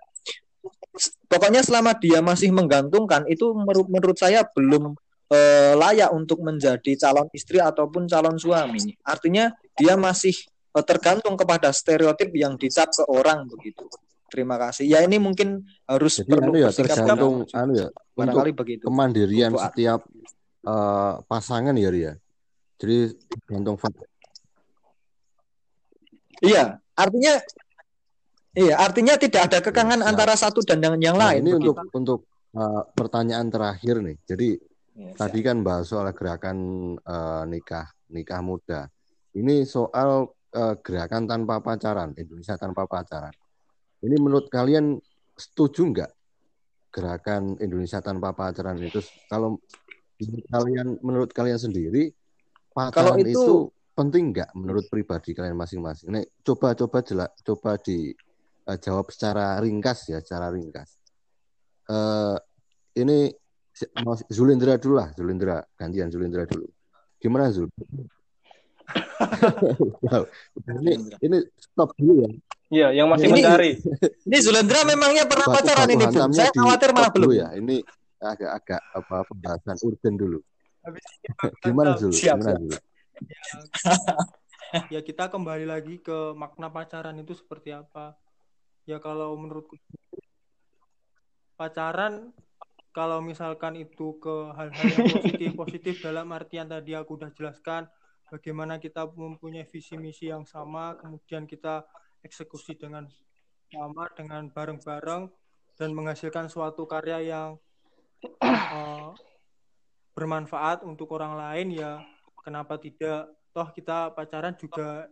[1.28, 4.96] pokoknya selama dia masih menggantungkan itu menurut menurut saya belum
[5.30, 8.96] eh, layak untuk menjadi calon istri ataupun calon suami.
[9.06, 10.34] Artinya dia masih
[10.74, 13.86] eh, tergantung kepada stereotip yang dicap ke orang begitu.
[14.26, 14.90] Terima kasih.
[14.90, 17.62] Ya ini mungkin harus Jadi anu ya tergantung tegas.
[17.62, 18.84] anu ya untuk barangkali begitu.
[18.90, 19.64] kemandirian Fuad.
[19.72, 20.00] setiap
[20.66, 22.14] eh, pasangan ya Ria.
[22.76, 23.80] Jadi tergantung.
[26.44, 27.34] Iya, artinya
[28.56, 30.10] iya, artinya tidak ada kekangan Siap.
[30.10, 31.44] antara satu dan yang, yang Nah, lain.
[31.44, 31.72] ini begitu.
[31.72, 32.20] untuk untuk
[32.56, 34.18] eh, pertanyaan terakhir nih.
[34.26, 34.50] Jadi
[34.96, 36.56] Ya, tadi kan bahas soal gerakan
[36.96, 38.88] eh, nikah nikah muda.
[39.36, 43.36] Ini soal eh, gerakan tanpa pacaran, Indonesia tanpa pacaran.
[44.00, 44.96] Ini menurut kalian
[45.36, 46.12] setuju nggak
[46.96, 49.04] gerakan Indonesia tanpa pacaran itu?
[49.28, 49.60] Kalau
[50.16, 52.16] menurut kalian menurut kalian sendiri
[52.72, 53.56] pacaran Kalau itu- itu,
[53.96, 56.12] penting nggak menurut pribadi kalian masing-masing?
[56.12, 61.00] Nih, coba coba jelas coba dijawab secara ringkas ya, secara ringkas.
[61.88, 62.36] Eh
[63.00, 63.32] ini
[64.04, 66.68] mau Zulindra dulu lah, Zulindra gantian Zulindra dulu.
[67.18, 67.72] Gimana Zul?
[70.84, 72.30] ini ini stop dulu ya.
[72.66, 73.72] Iya, yang masih Ini- mencari.
[74.26, 76.18] Ini Zulendra memangnya pernah Batu- pacaran ini, Bu?
[76.34, 77.30] Saya khawatir malah belum.
[77.32, 77.48] ya.
[77.54, 77.76] Ini
[78.18, 80.40] agak-agak apa pembahasan urgen dulu.
[80.82, 81.06] Habis
[81.62, 81.94] Gimana.
[81.98, 82.10] Zul?
[82.14, 82.62] Siap, Gimana siap.
[82.66, 82.74] Zul?
[84.94, 88.16] ya kita kembali lagi ke makna pacaran itu seperti apa.
[88.86, 89.80] Ya kalau menurutku
[91.56, 92.36] pacaran
[92.96, 97.88] kalau misalkan itu ke hal-hal yang positif positif dalam artian tadi aku udah jelaskan
[98.32, 101.84] bagaimana kita mempunyai visi misi yang sama kemudian kita
[102.24, 103.08] eksekusi dengan
[103.68, 105.28] sama dengan bareng-bareng
[105.76, 107.50] dan menghasilkan suatu karya yang
[108.44, 109.12] eh,
[110.16, 112.00] bermanfaat untuk orang lain ya
[112.46, 113.34] kenapa tidak?
[113.50, 115.10] Toh kita pacaran juga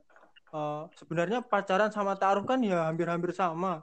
[0.54, 3.82] eh, sebenarnya pacaran sama taruh kan ya hampir-hampir sama.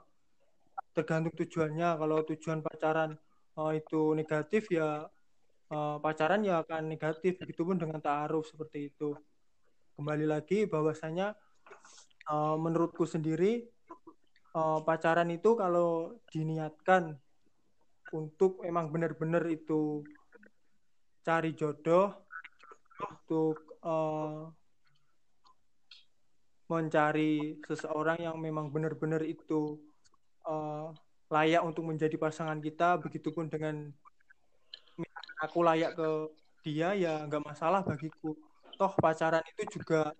[0.95, 1.99] Tergantung tujuannya.
[1.99, 3.19] Kalau tujuan pacaran
[3.59, 5.03] eh, itu negatif ya
[5.67, 7.35] eh, pacaran ya akan negatif.
[7.43, 9.11] Begitupun dengan taruh seperti itu.
[9.99, 11.35] Kembali lagi bahwasanya
[12.31, 13.67] eh, menurutku sendiri
[14.55, 17.19] eh, pacaran itu kalau diniatkan
[18.11, 20.03] untuk emang benar-benar itu
[21.23, 22.30] cari jodoh
[23.05, 24.41] untuk eh,
[26.71, 29.81] mencari seseorang yang memang benar-benar itu
[30.47, 30.87] eh,
[31.31, 32.99] layak untuk menjadi pasangan kita.
[33.01, 33.89] Begitupun dengan
[35.41, 36.09] aku layak ke
[36.61, 38.37] dia ya nggak masalah bagiku.
[38.77, 40.13] Toh pacaran itu juga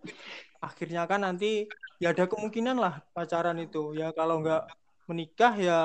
[0.62, 1.66] akhirnya kan nanti
[2.02, 3.94] ya ada kemungkinan lah pacaran itu.
[3.98, 4.66] Ya kalau nggak
[5.10, 5.80] menikah ya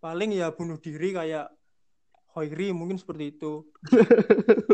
[0.00, 1.52] paling ya bunuh diri kayak
[2.30, 3.66] Hoiri mungkin seperti itu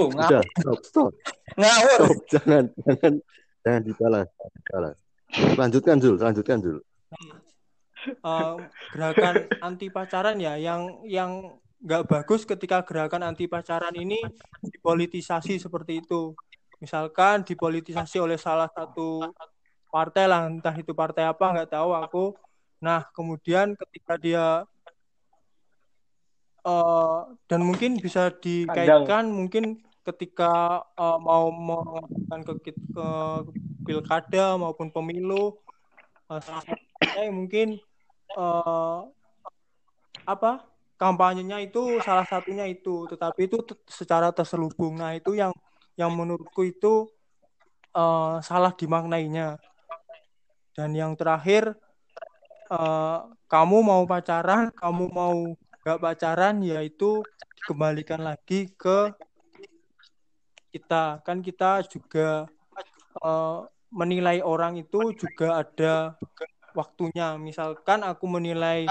[0.00, 0.32] Wow, ngawur.
[0.32, 1.12] Udah, stop, stop,
[1.60, 1.98] ngawur.
[2.00, 2.16] stop.
[2.32, 3.12] Jangan, jangan,
[3.60, 4.28] jangan dibalas.
[4.56, 4.96] dibalas.
[5.60, 6.80] Lanjutkan Zul, lanjutkan Zul.
[8.08, 8.54] Eh,
[8.96, 14.16] gerakan anti pacaran ya yang yang nggak bagus ketika gerakan anti pacaran ini
[14.64, 16.32] dipolitisasi seperti itu
[16.80, 19.20] misalkan dipolitisasi oleh salah satu
[19.92, 22.24] partai lah entah itu partai apa nggak tahu aku
[22.80, 24.64] nah kemudian ketika dia
[26.64, 29.76] eh, dan mungkin bisa dikaitkan mungkin
[30.06, 33.08] ketika eh, mau mengadakan ke, ke
[33.84, 35.58] pilkada maupun pemilu
[36.30, 37.74] partai mungkin
[38.38, 39.00] eh,
[40.28, 40.62] apa
[41.00, 43.08] kampanyenya itu salah satunya itu.
[43.10, 45.00] Tetapi itu secara terselubung.
[45.00, 45.50] Nah itu yang
[45.98, 47.08] yang menurutku itu
[47.96, 49.58] eh, salah dimaknainya.
[50.76, 51.74] Dan yang terakhir
[52.70, 53.20] eh,
[53.50, 55.36] kamu mau pacaran kamu mau
[55.80, 57.24] gak pacaran yaitu
[57.56, 59.10] dikembalikan lagi ke
[60.70, 62.46] kita kan kita juga
[63.22, 63.58] eh,
[63.90, 66.14] menilai orang itu juga ada
[66.72, 67.34] waktunya.
[67.36, 68.86] Misalkan aku menilai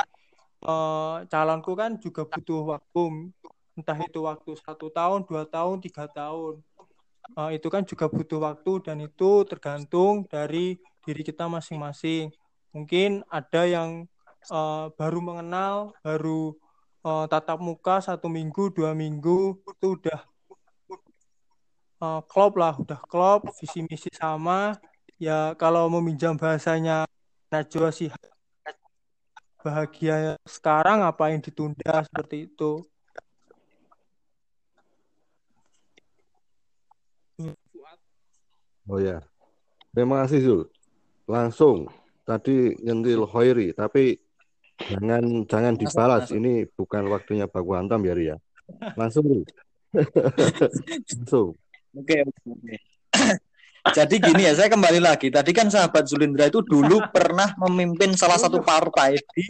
[0.64, 3.32] eh, calonku kan juga butuh waktu
[3.80, 6.60] entah itu waktu satu tahun dua tahun tiga tahun.
[7.38, 10.76] Eh, itu kan juga butuh waktu dan itu tergantung dari
[11.06, 12.34] diri kita masing-masing.
[12.76, 14.04] Mungkin ada yang
[14.52, 16.58] eh, baru mengenal baru
[17.08, 20.20] eh, tatap muka satu minggu dua minggu itu udah
[22.04, 24.76] eh, klop lah udah klop visi misi sama
[25.20, 27.06] ya kalau meminjam bahasanya
[27.50, 28.10] Najwa sih
[29.60, 32.86] bahagia sekarang apa yang ditunda seperti itu
[38.90, 39.22] Oh ya.
[39.94, 40.62] Terima kasih Zul.
[41.30, 41.94] Langsung
[42.26, 44.18] tadi nyentil Hoiri, tapi
[44.82, 46.34] jangan jangan dibalas.
[46.34, 48.36] Ini bukan waktunya baku hantam ya Ria.
[48.98, 49.46] Langsung.
[51.14, 51.54] Langsung.
[52.00, 52.76] Oke, oke, oke.
[53.98, 55.28] Jadi gini ya, saya kembali lagi.
[55.32, 59.44] Tadi kan sahabat Zulindra itu dulu pernah memimpin salah satu partai di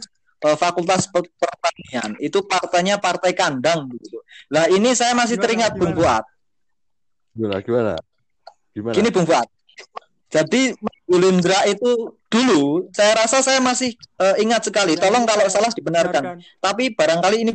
[0.45, 2.17] eh, Fakultas Pe- Pertanian.
[2.17, 4.21] Itu partainya Partai Kandang begitu.
[4.53, 6.01] Lah ini saya masih Gimana, teringat Bung gimana?
[6.01, 6.25] Fuad.
[7.35, 7.93] Gimana gimana?
[8.73, 8.95] Gimana?
[8.95, 9.47] Gini Bung Fuad.
[10.29, 14.93] Jadi Mas Yulindra itu dulu saya rasa saya masih eh, ingat sekali.
[14.93, 16.37] Tolong kalau salah dibenarkan.
[16.61, 17.51] Tapi barangkali ini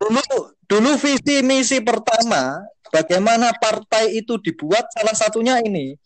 [0.00, 0.24] dulu
[0.66, 5.96] dulu visi misi pertama bagaimana partai itu dibuat salah satunya ini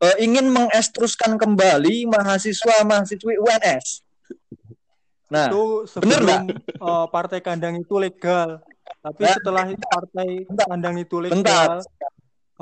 [0.00, 4.06] eh, ingin mengestruskan kembali mahasiswa mahasiswi UNS.
[5.26, 5.62] Nah, itu
[5.98, 8.62] bener sebelum eh, partai kandang itu legal.
[9.02, 9.34] Tapi Nah.
[9.34, 11.82] setelah partai kandang itu Bentar.
[11.82, 11.86] legal,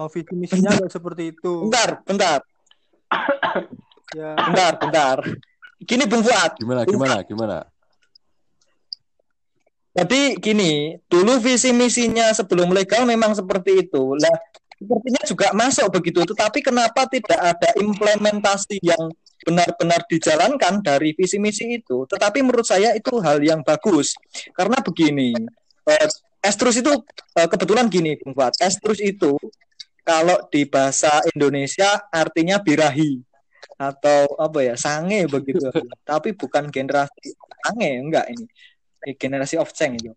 [0.01, 1.69] eh, visi misinya nggak seperti itu.
[1.69, 2.39] bentar, bentar,
[4.15, 5.17] Ya, bentar, bentar.
[5.85, 7.59] Gini Bung Fuad, Gimana gimana gimana?
[9.95, 14.19] Jadi gini, dulu visi misinya sebelum legal memang seperti itu.
[14.19, 14.35] Lah,
[14.75, 16.27] sepertinya juga masuk begitu.
[16.35, 19.15] Tetapi kenapa tidak ada implementasi yang
[19.47, 22.11] benar-benar dijalankan dari visi misi itu?
[22.11, 24.19] Tetapi menurut saya itu hal yang bagus.
[24.51, 25.31] Karena begini,
[25.87, 26.09] eh,
[26.43, 26.91] estrus itu
[27.39, 28.59] eh, kebetulan gini, Bung Fuad.
[28.59, 29.39] Estrus itu
[30.03, 33.23] kalau di bahasa Indonesia artinya birahi
[33.79, 35.71] atau apa ya sange begitu.
[36.11, 38.51] Tapi bukan generasi sange enggak ini
[39.13, 40.17] generasi of Cheng itu.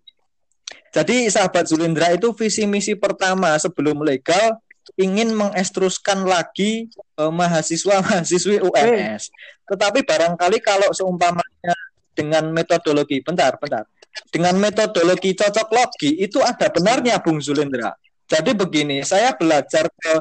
[0.96, 4.56] Jadi sahabat Zulindra itu visi misi pertama sebelum legal
[4.96, 6.88] ingin mengestruskan lagi
[7.20, 9.30] eh, mahasiswa-mahasiswi UNS.
[9.68, 11.76] Tetapi barangkali kalau seumpamanya
[12.16, 13.84] dengan metodologi, bentar, bentar.
[14.32, 17.94] Dengan metodologi cocok logi itu ada benarnya Bung Zulindra.
[18.28, 20.14] Jadi begini, saya belajar ke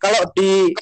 [0.00, 0.72] kalau di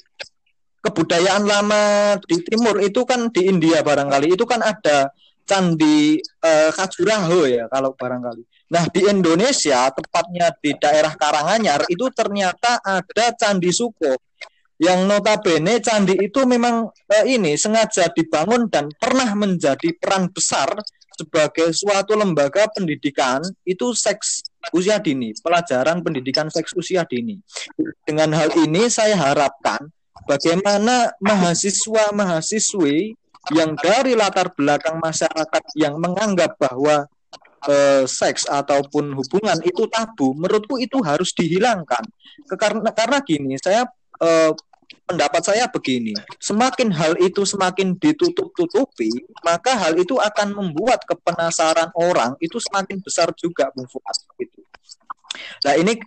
[0.81, 5.13] kebudayaan lama di timur itu kan di India barangkali itu kan ada
[5.51, 8.71] candi eh, Khajuraho ya kalau barangkali.
[8.71, 14.15] Nah di Indonesia tepatnya di daerah Karanganyar itu ternyata ada candi Suko
[14.79, 20.71] yang notabene candi itu memang eh, ini sengaja dibangun dan pernah menjadi peran besar
[21.21, 24.41] sebagai suatu lembaga pendidikan itu seks
[24.73, 27.37] usia dini, pelajaran pendidikan seks usia dini.
[28.09, 29.85] Dengan hal ini saya harapkan
[30.25, 37.09] bagaimana mahasiswa-mahasiswi yang dari latar belakang masyarakat yang menganggap bahwa
[37.67, 42.05] eh, seks ataupun hubungan itu tabu, menurutku itu harus dihilangkan.
[42.61, 43.89] Karena karena gini, saya
[44.21, 44.53] eh,
[45.09, 49.11] pendapat saya begini, semakin hal itu semakin ditutup-tutupi,
[49.43, 54.17] maka hal itu akan membuat kepenasaran orang itu semakin besar juga, Bung Fuad.
[54.39, 54.61] Gitu.
[55.67, 55.99] Nah ini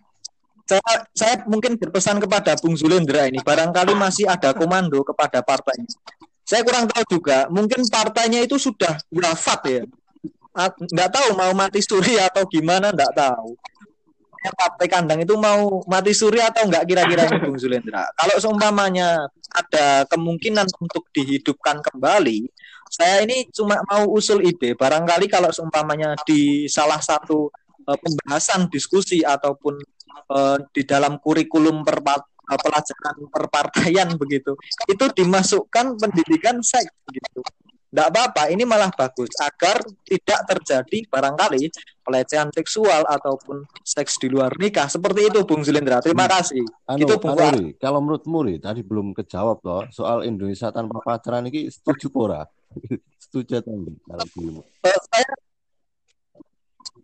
[0.63, 5.91] saya, saya mungkin berpesan kepada Bung Zulendra ini, barangkali masih ada komando kepada partainya.
[6.43, 9.81] Saya kurang tahu juga, mungkin partainya itu sudah wafat ya.
[10.53, 13.55] Ah, Nggak tahu mau mati suri atau gimana, nggak tahu.
[14.43, 18.03] Partai kandang itu mau mati suri atau nggak kira-kira Bung Zulendra?
[18.11, 19.23] Kalau seumpamanya
[19.55, 22.43] ada kemungkinan untuk dihidupkan kembali,
[22.91, 24.75] saya ini cuma mau usul ide.
[24.75, 27.47] Barangkali kalau seumpamanya di salah satu
[27.87, 29.79] eh, pembahasan diskusi ataupun
[30.35, 34.57] eh, di dalam kurikulum perpa- eh, pelajaran perpartaian begitu.
[34.89, 37.41] Itu dimasukkan pendidikan seks gitu
[37.93, 41.69] tidak apa-apa ini malah bagus agar tidak terjadi barangkali
[42.01, 44.89] pelecehan seksual ataupun seks di luar nikah.
[44.89, 46.65] Seperti itu Bung Zulindra terima kasih.
[46.89, 51.45] Anu, Gitu, Bung anu, kalau menurutmu Ri, tadi belum kejawab loh soal Indonesia tanpa pacaran
[51.53, 52.41] ini setuju pora?
[53.29, 54.61] setuju atau enggak kalau dirimu?
[54.89, 55.29] Eh, saya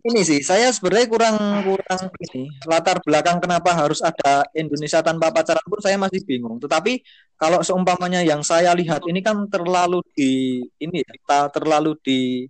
[0.00, 5.64] ini sih saya sebenarnya kurang kurang ini latar belakang kenapa harus ada Indonesia tanpa pacaran
[5.68, 6.56] pun saya masih bingung.
[6.56, 7.04] Tetapi
[7.36, 12.44] kalau seumpamanya yang saya lihat ini kan terlalu di ini ya, ta- terlalu di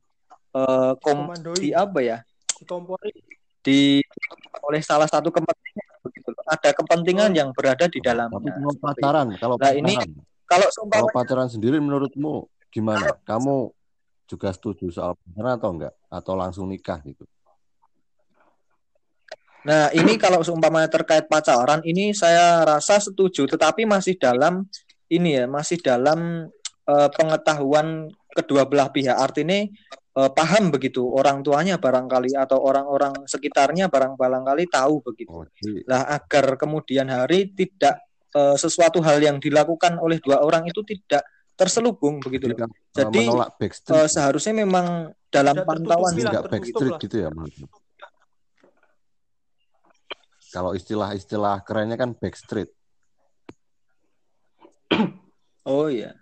[0.54, 2.18] eh, kom, komandoi, di apa ya
[2.58, 3.10] ditompori.
[3.60, 4.00] di
[4.64, 6.44] oleh salah satu kepentingan begitu loh.
[6.48, 8.52] Ada kepentingan yang berada di Tapi dalamnya.
[8.56, 10.10] kalau pacaran, kalau Nah, ini pacaran,
[10.50, 13.14] Kalau kalau seumpamanya pacaran sendiri menurutmu gimana?
[13.22, 13.70] Kamu
[14.26, 15.94] juga setuju soal pacaran atau enggak?
[16.10, 17.26] Atau langsung nikah gitu?
[19.60, 24.64] Nah, ini kalau seumpamanya terkait pacaran ini saya rasa setuju, tetapi masih dalam
[25.12, 26.48] ini ya, masih dalam
[26.88, 29.12] eh, pengetahuan kedua belah pihak.
[29.12, 29.60] Artinya
[30.16, 35.44] eh, paham begitu orang tuanya barangkali atau orang-orang sekitarnya barang barangkali tahu begitu.
[35.44, 35.44] Oh,
[35.84, 38.00] Lah agar kemudian hari tidak
[38.32, 41.20] eh, sesuatu hal yang dilakukan oleh dua orang itu tidak
[41.52, 42.72] terselubung begitu loh.
[42.88, 43.28] jadi
[43.60, 47.68] backstreet, seharusnya memang dalam Tidak pantauan tertutup backstreet gitu ya menurutmu?
[50.50, 52.70] Kalau istilah-istilah kerennya kan backstreet.
[55.60, 56.16] Oh iya.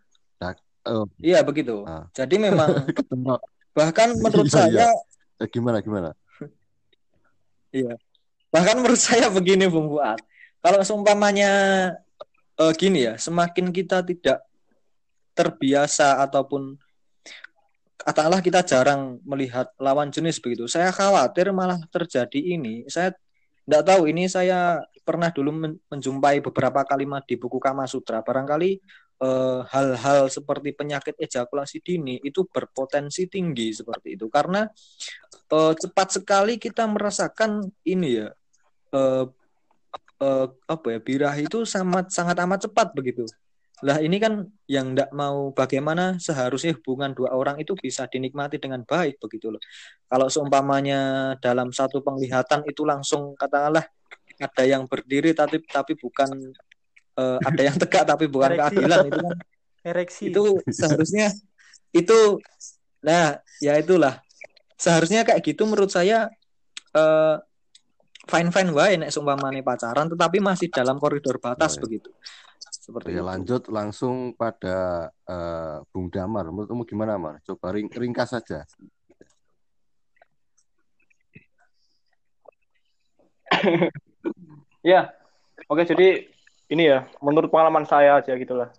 [0.88, 1.84] Eh, Iya begitu.
[1.84, 2.08] Ah.
[2.16, 2.68] Jadi memang
[3.78, 4.88] bahkan menurut Iya, saya
[5.44, 6.10] eh, gimana gimana?
[8.48, 10.18] Bahkan menurut saya begini Bung Fuad.
[10.64, 11.52] Kalau seumpamanya
[12.56, 14.40] eh, gini ya, semakin kita tidak
[15.36, 16.74] terbiasa ataupun
[18.00, 20.64] katakanlah kita jarang melihat lawan jenis begitu.
[20.66, 22.88] Saya khawatir malah terjadi ini.
[22.88, 23.12] Saya
[23.68, 28.24] tidak tahu ini saya pernah dulu menjumpai beberapa kalimat di buku Kama Sutra.
[28.24, 28.80] Barangkali
[29.20, 34.64] eh, hal-hal eh, seperti penyakit ejakulasi dini itu berpotensi tinggi seperti itu karena
[35.52, 38.28] eh, cepat sekali kita merasakan ini ya
[38.96, 39.24] eh,
[40.24, 43.28] eh, apa ya birah itu sangat sangat amat cepat begitu
[43.86, 48.82] lah ini kan yang tidak mau bagaimana seharusnya hubungan dua orang itu bisa dinikmati dengan
[48.82, 49.62] baik begitu loh.
[50.10, 53.86] Kalau seumpamanya dalam satu penglihatan itu langsung katakanlah
[54.38, 56.30] ada yang berdiri tapi tapi bukan
[57.18, 58.62] uh, ada yang tegak tapi bukan Ereksi.
[58.62, 59.36] keadilan itu kan
[59.82, 60.22] Ereksi.
[60.30, 61.26] itu seharusnya
[61.90, 62.18] itu
[63.02, 64.22] nah ya itulah
[64.78, 66.30] seharusnya kayak gitu menurut saya
[66.94, 67.36] uh,
[68.30, 72.10] fine fine wae nek seumpamane pacaran tetapi masih dalam koridor batas oh, begitu
[72.88, 73.28] seperti ya, itu.
[73.28, 76.48] lanjut langsung pada uh, Bung Damar.
[76.48, 77.36] Menurutmu gimana, Mar?
[77.44, 78.64] Coba ring, ringkas saja.
[84.80, 85.12] ya,
[85.68, 85.84] oke.
[85.84, 86.32] Jadi
[86.72, 88.72] ini ya, menurut pengalaman saya aja gitulah.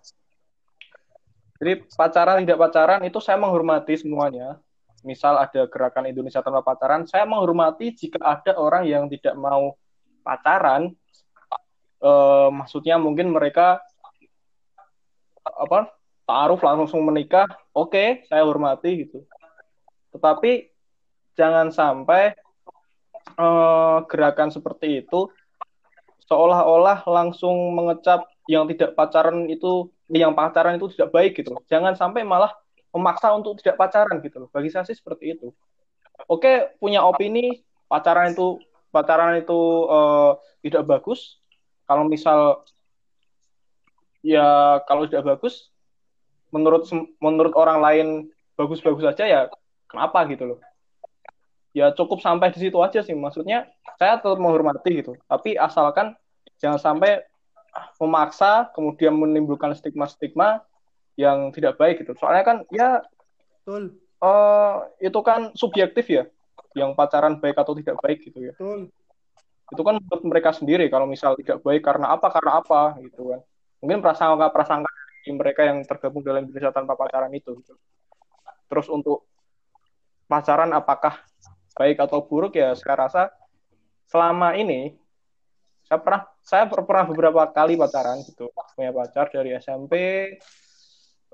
[1.62, 4.58] Jadi pacaran tidak pacaran itu saya menghormati semuanya.
[5.06, 9.78] Misal ada gerakan Indonesia tanpa pacaran, saya menghormati jika ada orang yang tidak mau
[10.26, 10.90] pacaran.
[12.00, 13.84] Eh, maksudnya mungkin mereka
[15.44, 15.92] apa
[16.28, 19.24] taruh langsung menikah oke okay, saya hormati gitu.
[20.14, 20.70] Tetapi
[21.38, 22.34] jangan sampai
[23.38, 25.30] uh, gerakan seperti itu
[26.26, 32.22] seolah-olah langsung mengecap yang tidak pacaran itu yang pacaran itu tidak baik gitu jangan sampai
[32.26, 32.50] malah
[32.90, 34.48] memaksa untuk tidak pacaran gitu loh.
[34.50, 35.54] Bagi saya sih seperti itu.
[36.26, 38.60] Oke punya opini pacaran itu
[38.90, 41.38] pacaran itu uh, tidak bagus.
[41.86, 42.62] Kalau misal
[44.20, 45.72] ya kalau tidak bagus
[46.50, 46.86] menurut
[47.22, 48.08] menurut orang lain
[48.58, 49.40] bagus-bagus saja ya
[49.86, 50.58] kenapa gitu loh?
[51.70, 53.14] Ya cukup sampai di situ aja sih.
[53.14, 55.14] Maksudnya saya tetap menghormati gitu.
[55.30, 56.18] Tapi asalkan
[56.58, 57.22] jangan sampai
[58.02, 60.66] memaksa kemudian menimbulkan stigma-stigma
[61.14, 62.18] yang tidak baik gitu.
[62.18, 63.02] Soalnya kan ya
[63.62, 64.02] Betul.
[64.20, 66.28] Uh, itu kan subjektif ya
[66.76, 68.54] yang pacaran baik atau tidak baik gitu ya.
[68.58, 68.90] Betul.
[69.70, 73.40] itu kan menurut mereka sendiri kalau misal tidak baik karena apa karena apa gitu kan
[73.80, 77.74] mungkin prasangka prasangka dari mereka yang tergabung dalam Indonesia tanpa pacaran itu gitu.
[78.70, 79.26] terus untuk
[80.30, 81.18] pacaran apakah
[81.74, 83.22] baik atau buruk ya saya rasa
[84.06, 84.94] selama ini
[85.90, 88.46] saya pernah saya pernah beberapa kali pacaran gitu.
[88.78, 89.94] Punya pacar dari SMP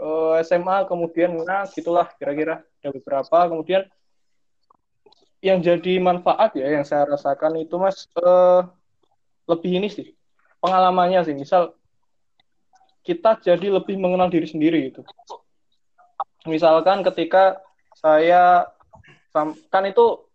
[0.00, 2.64] eh, SMA kemudian nah gitulah kira-kira.
[2.80, 3.84] Ada beberapa kemudian
[5.44, 8.64] yang jadi manfaat ya yang saya rasakan itu mas uh,
[9.44, 10.16] lebih ini sih
[10.64, 11.36] pengalamannya sih.
[11.36, 11.76] Misal
[13.06, 15.06] kita jadi lebih mengenal diri sendiri itu.
[16.50, 17.62] Misalkan ketika
[17.94, 18.66] saya
[19.70, 20.26] kan itu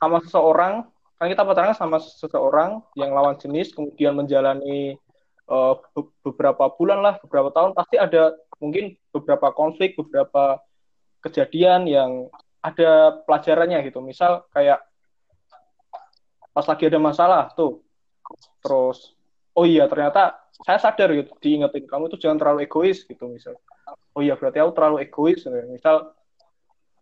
[0.00, 0.88] sama seseorang,
[1.20, 4.98] kan kita pacaran sama seseorang yang lawan jenis, kemudian menjalani
[5.46, 5.76] uh,
[6.24, 10.58] beberapa bulan lah, beberapa tahun, pasti ada mungkin beberapa konflik, beberapa
[11.20, 12.32] kejadian yang
[12.64, 14.00] ada pelajarannya gitu.
[14.00, 14.80] Misal kayak
[16.50, 17.84] pas lagi ada masalah tuh,
[18.64, 19.14] terus
[19.60, 23.60] oh iya ternyata saya sadar gitu diingetin kamu itu jangan terlalu egois gitu misal.
[24.16, 26.16] Oh iya berarti aku terlalu egois misal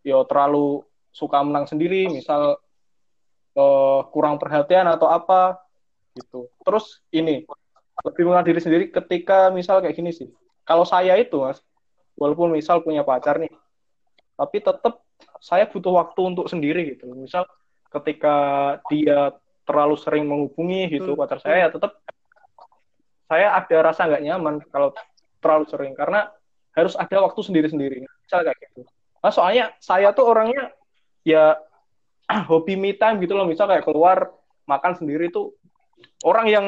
[0.03, 0.83] yo terlalu
[1.15, 2.59] suka menang sendiri misal
[3.55, 5.63] uh, kurang perhatian atau apa
[6.19, 6.51] gitu.
[6.67, 7.47] Terus ini
[8.03, 10.31] lebih mengenal diri sendiri ketika misal kayak gini sih.
[10.67, 11.63] Kalau saya itu mas
[12.19, 13.55] walaupun misal punya pacar nih
[14.39, 15.03] tapi tetap
[15.39, 17.11] saya butuh waktu untuk sendiri gitu.
[17.15, 17.47] Misal
[17.91, 18.37] ketika
[18.91, 19.35] dia
[19.67, 22.01] terlalu sering menghubungi gitu pacar saya ya tetap
[23.29, 24.97] saya ada rasa nggak nyaman kalau
[25.39, 26.33] terlalu sering karena
[26.73, 28.03] harus ada waktu sendiri-sendiri.
[28.03, 28.89] Misal kayak gitu.
[29.21, 30.73] Nah soalnya saya tuh orangnya
[31.23, 31.61] ya
[32.51, 33.45] hobi me time gitu loh.
[33.45, 34.33] Misal kayak keluar
[34.65, 35.53] makan sendiri tuh
[36.25, 36.67] orang yang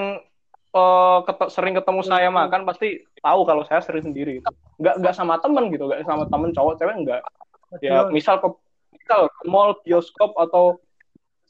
[0.77, 4.45] uh, ket sering ketemu saya makan pasti tahu kalau saya sering sendiri.
[4.45, 4.51] Itu
[4.81, 7.23] nggak nggak sama temen gitu nggak sama temen cowok cewek nggak.
[7.81, 8.49] Ya misal ke
[8.93, 10.83] misal ke mall bioskop atau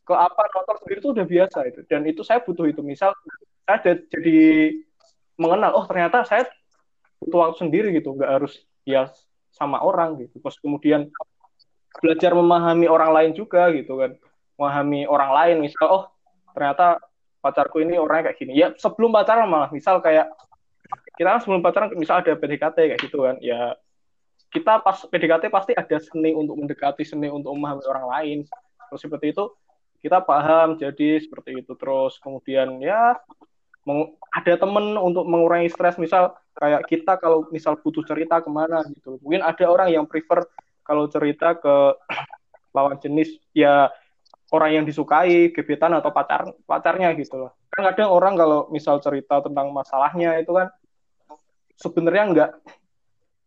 [0.04, 1.80] ke apa nonton sendiri itu udah biasa itu.
[1.88, 2.84] Dan itu saya butuh itu.
[2.84, 3.16] Misal
[3.64, 4.74] saya jadi
[5.40, 6.44] mengenal oh ternyata saya
[7.16, 9.08] butuh waktu sendiri gitu nggak harus ya
[9.56, 10.36] sama orang gitu.
[10.40, 11.08] Terus kemudian
[12.04, 14.12] belajar memahami orang lain juga gitu kan.
[14.60, 16.04] Memahami orang lain misal oh
[16.52, 17.00] ternyata
[17.40, 18.52] pacarku ini orangnya kayak gini.
[18.52, 20.28] Ya sebelum pacaran malah misal kayak
[21.16, 23.76] kita kan sebelum pacaran misal ada PDKT kayak gitu kan ya
[24.50, 28.38] kita pas PDKT pasti ada seni untuk mendekati seni untuk memahami orang lain.
[28.90, 29.44] Terus seperti itu
[30.02, 31.72] kita paham jadi seperti itu.
[31.78, 33.14] Terus kemudian ya
[34.30, 39.18] ada temen untuk mengurangi stres misal kayak kita kalau misal butuh cerita ke mana gitu
[39.22, 40.46] mungkin ada orang yang prefer
[40.86, 41.74] kalau cerita ke
[42.76, 43.90] lawan jenis ya
[44.50, 47.50] orang yang disukai, gebetan atau pacar pacarnya gitu loh.
[47.70, 50.68] Kan kadang orang kalau misal cerita tentang masalahnya itu kan
[51.78, 52.50] sebenarnya nggak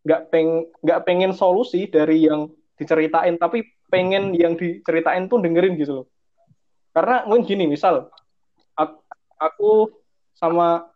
[0.04, 5.92] nggak peng nggak pengen solusi dari yang diceritain tapi pengen yang diceritain tuh dengerin gitu
[6.02, 6.06] loh.
[6.96, 8.08] Karena mungkin gini misal
[9.36, 9.92] aku
[10.34, 10.90] sama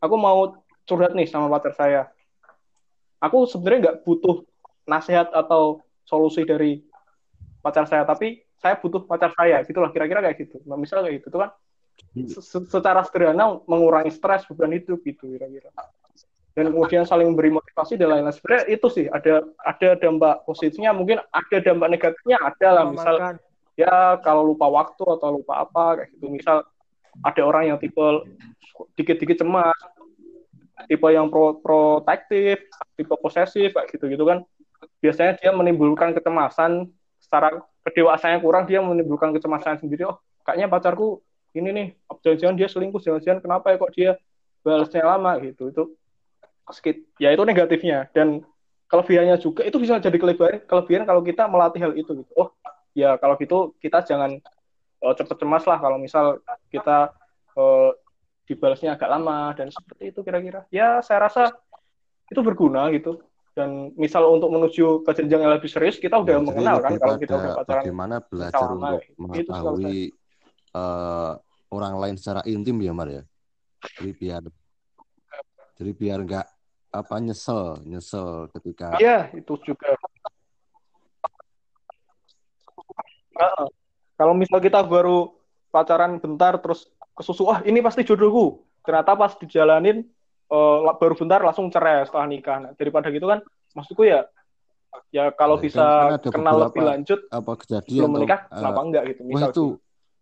[0.00, 0.56] aku mau
[0.88, 2.02] curhat nih sama pacar saya.
[3.20, 4.44] Aku sebenarnya nggak butuh
[4.86, 6.84] nasihat atau solusi dari
[7.64, 10.62] pacar saya, tapi saya butuh pacar saya gitulah kira-kira kayak gitu.
[10.64, 11.50] Nah, misal kayak gitu itu kan?
[12.70, 15.72] Secara sederhana mengurangi stres beban hidup gitu kira-kira.
[16.56, 18.32] Dan kemudian saling memberi motivasi dan lain-lain.
[18.32, 22.84] Sebenarnya itu sih ada ada dampak positifnya mungkin ada dampak negatifnya ada lah.
[22.88, 23.16] Misal
[23.76, 26.32] ya kalau lupa waktu atau lupa apa kayak gitu.
[26.32, 26.64] Misal
[27.24, 28.02] ada orang yang tipe
[28.96, 29.76] dikit-dikit cemas
[30.84, 32.60] tipe yang pro protektif
[32.94, 34.44] tipe posesif kayak gitu gitu kan.
[35.00, 40.04] Biasanya dia menimbulkan kecemasan secara kedewasaannya kurang dia menimbulkan kecemasan sendiri.
[40.04, 41.24] Oh kayaknya pacarku
[41.56, 41.86] ini nih
[42.20, 44.10] jangan-jangan dia selingkuh jangan-jangan kenapa ya kok dia
[44.60, 45.72] balasnya lama gitu.
[45.72, 45.82] Itu
[46.70, 48.12] skit ya itu negatifnya.
[48.12, 48.44] Dan
[48.86, 52.32] kelebihannya juga itu bisa jadi kelebihan kelebihan kalau kita melatih hal itu gitu.
[52.36, 52.52] Oh
[52.92, 54.38] ya kalau gitu kita jangan
[55.06, 56.42] uh, cepet cemas lah kalau misal
[56.74, 57.14] kita
[57.54, 57.94] uh,
[58.46, 60.66] dibalasnya agak lama dan seperti itu kira-kira.
[60.74, 61.54] Ya saya rasa
[62.26, 63.22] itu berguna gitu.
[63.56, 67.16] Dan misal untuk menuju ke jenjang yang lebih serius kita udah ya, mengenal kan kalau
[67.16, 70.12] kita udah pacaran bagaimana belajar untuk mengetahui
[70.76, 71.32] uh,
[71.72, 73.24] orang lain secara intim ya Mar ya.
[73.96, 74.42] Jadi biar
[75.80, 76.46] jadi biar nggak
[77.00, 79.96] apa nyesel nyesel ketika iya itu juga.
[83.40, 83.68] Uh,
[84.16, 85.32] kalau misal kita baru
[85.70, 90.04] pacaran bentar terus kesusu ah ini pasti jodohku ternyata pas dijalanin
[90.50, 92.56] uh, baru bentar langsung cerai setelah nikah.
[92.62, 93.42] Nah, daripada gitu kan,
[93.74, 94.26] maksudku ya,
[95.10, 95.84] ya kalau nah, bisa
[96.22, 99.20] kan kenal lebih lanjut, apa kejadian belum menikah, atau, kenapa uh, enggak gitu?
[99.26, 99.64] Misal wah itu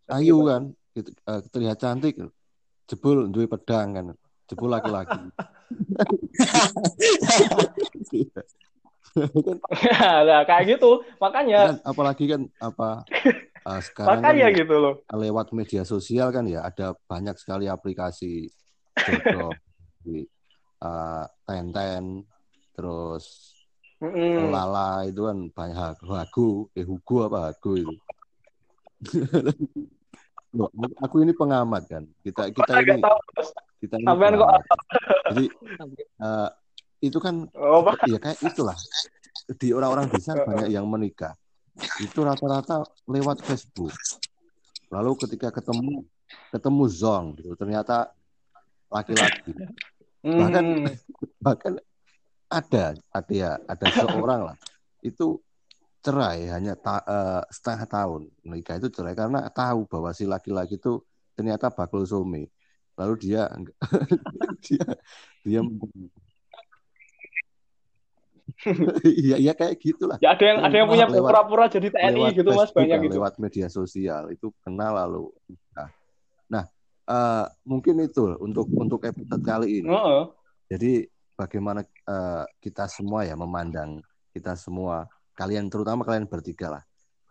[0.04, 2.14] Ayu kan, gitu, uh, terlihat cantik,
[2.88, 4.12] jebul duit pedang kan,
[4.48, 5.16] jebul laki-laki.
[10.28, 11.72] nah, kayak gitu, makanya.
[11.72, 13.04] Kan, apalagi kan apa
[13.64, 14.94] uh, sekarang makanya kan, gitu loh.
[15.10, 18.48] Lewat media sosial kan ya ada banyak sekali aplikasi
[18.94, 19.52] jodoh.
[20.04, 20.20] Di
[20.84, 22.28] uh, Tenten
[22.76, 23.56] terus
[24.04, 24.52] mm.
[24.52, 27.94] Lala itu kan banyak lagu eh Hugo apa Hago itu.
[30.54, 30.70] Loh,
[31.02, 32.06] aku ini pengamat kan.
[32.22, 33.02] Kita kita ini
[33.82, 34.62] kita ini pengamat.
[35.34, 35.44] jadi
[36.22, 36.48] uh,
[37.02, 38.78] itu kan oh, ya kayak itulah.
[39.58, 41.34] Di orang-orang desa banyak yang menikah
[42.02, 43.92] itu rata-rata lewat Facebook.
[44.90, 46.06] Lalu ketika ketemu
[46.54, 47.54] ketemu zong gitu.
[47.58, 48.14] Ternyata
[48.90, 49.52] laki-laki.
[50.22, 50.86] Bahkan hmm.
[51.44, 51.74] bahkan
[52.48, 54.56] ada ada ya ada seorang lah.
[55.02, 55.42] Itu
[56.04, 58.22] cerai hanya ta, uh, setengah tahun.
[58.44, 61.02] Nikah itu cerai karena tahu bahwa si laki-laki itu
[61.34, 62.46] ternyata bakul some
[62.94, 63.50] lalu dia
[64.64, 64.86] dia
[65.42, 65.60] dia
[69.04, 70.16] Iya, iya kayak gitulah.
[70.22, 73.14] Ya ada yang ada yang punya pura-pura jadi TNI gitu Mas banyak gitu.
[73.18, 75.28] Lewat media sosial itu kenal lalu.
[75.74, 75.88] Nah,
[76.48, 76.64] nah
[77.10, 79.90] uh, mungkin itu untuk untuk episode kali ini.
[79.90, 80.24] Uh -uh.
[80.70, 84.00] Jadi bagaimana uh, kita semua ya memandang
[84.30, 86.82] kita semua kalian terutama kalian bertiga lah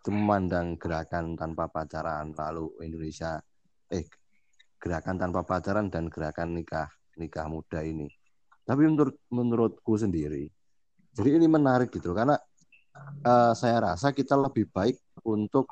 [0.04, 3.40] itu memandang gerakan tanpa pacaran lalu Indonesia
[3.88, 4.04] eh
[4.76, 8.12] gerakan tanpa pacaran dan gerakan nikah nikah muda ini.
[8.64, 10.52] Tapi menurut menurutku sendiri
[11.14, 12.34] jadi ini menarik gitu karena
[13.22, 15.70] uh, saya rasa kita lebih baik untuk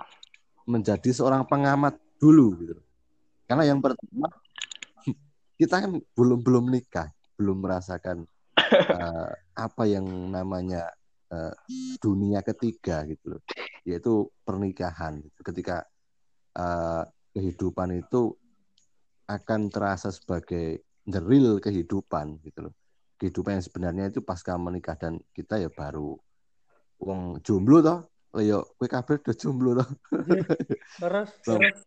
[0.66, 2.78] menjadi seorang pengamat dulu gitu.
[3.51, 4.30] Karena yang pertama
[5.61, 8.22] kita kan belum belum nikah, belum merasakan
[8.95, 10.86] uh, apa yang namanya
[11.34, 11.53] uh,
[11.99, 13.43] dunia ketiga gitu loh,
[13.82, 15.18] yaitu pernikahan.
[15.18, 15.40] Gitu.
[15.43, 15.82] Ketika
[16.55, 17.03] uh,
[17.34, 18.38] kehidupan itu
[19.26, 22.74] akan terasa sebagai the real kehidupan gitu loh.
[23.23, 26.18] Kehidupan yang sebenarnya itu pasca menikah dan kita ya baru
[26.99, 28.11] uang jomblo toh.
[28.35, 29.87] Leo, kue kabar udah jomblo toh.
[30.99, 31.87] Terus, terus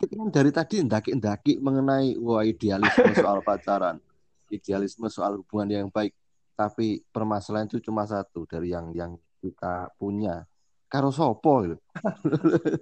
[0.00, 4.00] kan dari tadi ndaki-ndaki mengenai wah idealisme soal pacaran,
[4.48, 6.16] idealisme soal hubungan yang baik.
[6.56, 9.12] Tapi permasalahan itu cuma satu dari yang yang
[9.44, 10.48] kita punya.
[10.88, 11.76] Karo sopo gitu.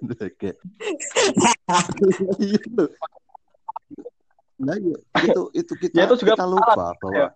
[4.55, 4.95] Nah, ya,
[5.27, 7.27] itu itu kita, ya, itu juga kita lupa bahwa ya,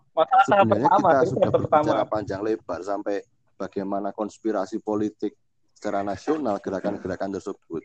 [0.47, 3.15] sebenarnya pertama, kita sudah berbicara panjang lebar sampai
[3.59, 5.35] bagaimana konspirasi politik
[5.75, 7.83] secara nasional gerakan-gerakan tersebut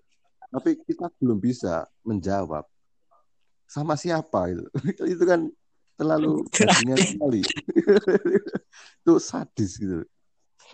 [0.55, 2.63] tapi kita belum bisa menjawab
[3.67, 4.63] sama siapa itu
[5.19, 5.51] itu kan
[5.99, 7.43] terlalu jadinya sekali
[9.03, 10.07] itu sadis gitu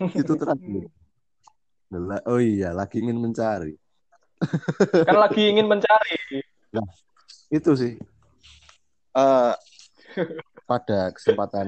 [0.01, 0.89] itu terakhir.
[2.25, 3.75] Oh iya, lagi ingin mencari.
[5.05, 6.17] Kan lagi ingin mencari.
[7.51, 7.99] Itu sih.
[9.11, 9.53] Eh
[10.69, 11.67] pada kesempatan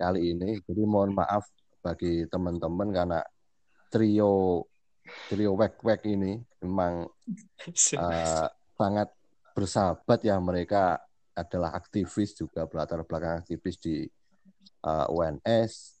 [0.00, 1.44] kali ini, jadi mohon maaf
[1.80, 3.20] bagi teman-teman karena
[3.92, 4.64] trio
[5.28, 7.04] trio wek-wek ini memang
[8.04, 9.08] eh, sangat
[9.52, 10.40] bersahabat ya.
[10.40, 10.96] Mereka
[11.36, 14.08] adalah aktivis juga berlatar belakang aktivis di
[14.84, 16.00] eh, UNS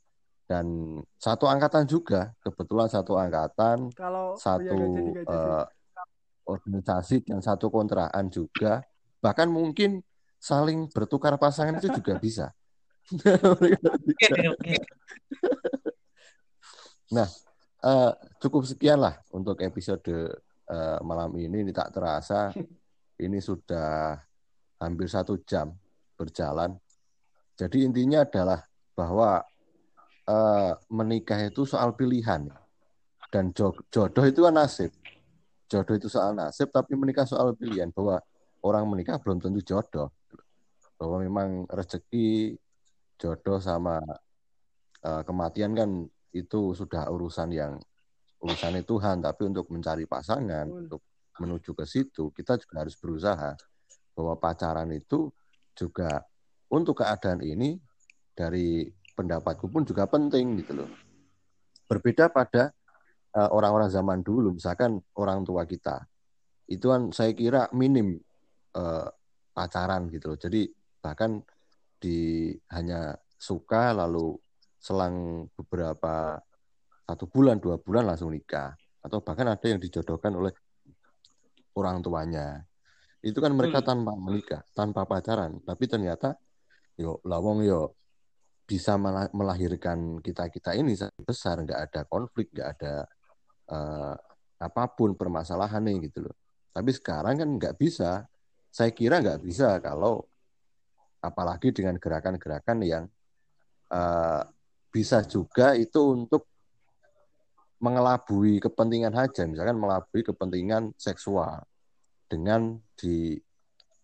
[0.50, 5.50] dan satu angkatan juga kebetulan satu angkatan Kalau satu jadi, nggak jadi.
[5.52, 5.64] eh,
[6.50, 8.82] organisasi dan satu kontraan juga.
[9.22, 10.02] Bahkan mungkin
[10.40, 12.46] saling bertukar pasangan itu juga bisa.
[17.80, 20.04] Eh, cukup sekian lah untuk episode
[20.68, 21.64] eh, malam ini.
[21.64, 22.52] Ini tak terasa
[23.24, 24.20] ini sudah
[24.80, 25.72] hampir satu jam
[26.16, 26.76] berjalan.
[27.56, 28.60] Jadi intinya adalah
[28.92, 29.40] bahwa
[30.28, 32.52] eh, menikah itu soal pilihan.
[33.32, 34.92] Dan jo- jodoh itu kan nasib.
[35.72, 37.88] Jodoh itu soal nasib tapi menikah soal pilihan.
[37.96, 38.20] Bahwa
[38.60, 40.12] orang menikah belum tentu jodoh
[41.00, 42.60] bahwa memang rezeki
[43.16, 43.96] jodoh sama
[45.00, 45.90] eh, kematian kan
[46.36, 47.80] itu sudah urusan yang
[48.44, 49.24] urusannya Tuhan.
[49.24, 50.84] Tapi untuk mencari pasangan Betul.
[50.84, 51.02] untuk
[51.40, 53.56] menuju ke situ kita juga harus berusaha
[54.12, 55.32] bahwa pacaran itu
[55.72, 56.20] juga
[56.68, 57.80] untuk keadaan ini
[58.36, 58.84] dari
[59.16, 60.90] pendapatku pun juga penting gitu loh.
[61.88, 62.76] Berbeda pada
[63.32, 66.04] eh, orang-orang zaman dulu misalkan orang tua kita.
[66.68, 68.20] Itu kan saya kira minim
[68.76, 69.08] eh,
[69.56, 70.38] pacaran gitu loh.
[70.38, 71.40] Jadi bahkan
[72.00, 74.36] di hanya suka lalu
[74.80, 76.40] selang beberapa
[77.04, 78.72] satu bulan dua bulan langsung nikah.
[79.00, 80.52] Atau bahkan ada yang dijodohkan oleh
[81.76, 82.62] orang tuanya.
[83.20, 85.60] Itu kan mereka tanpa menikah tanpa pacaran.
[85.64, 86.36] Tapi ternyata
[86.96, 87.96] yo lawong yo
[88.64, 90.94] bisa mela- melahirkan kita kita ini
[91.24, 91.60] besar.
[91.64, 92.94] Nggak ada konflik nggak ada
[93.72, 94.14] eh,
[94.60, 96.36] apa pun permasalahan nih gitu loh.
[96.70, 98.24] Tapi sekarang kan nggak bisa.
[98.70, 100.29] Saya kira nggak bisa kalau
[101.20, 103.04] apalagi dengan gerakan-gerakan yang
[103.92, 104.42] eh,
[104.90, 106.48] bisa juga itu untuk
[107.80, 111.64] mengelabui kepentingan haja, misalkan mengelabui kepentingan seksual
[112.28, 113.40] dengan di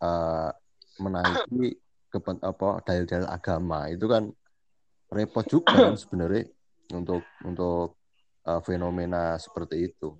[0.00, 0.50] eh,
[0.96, 1.76] menaiki
[2.08, 4.32] kepen, apa dalil-dalil agama itu kan
[5.12, 6.48] repot juga kan sebenarnya
[6.96, 8.00] untuk untuk
[8.48, 10.16] eh, fenomena seperti itu.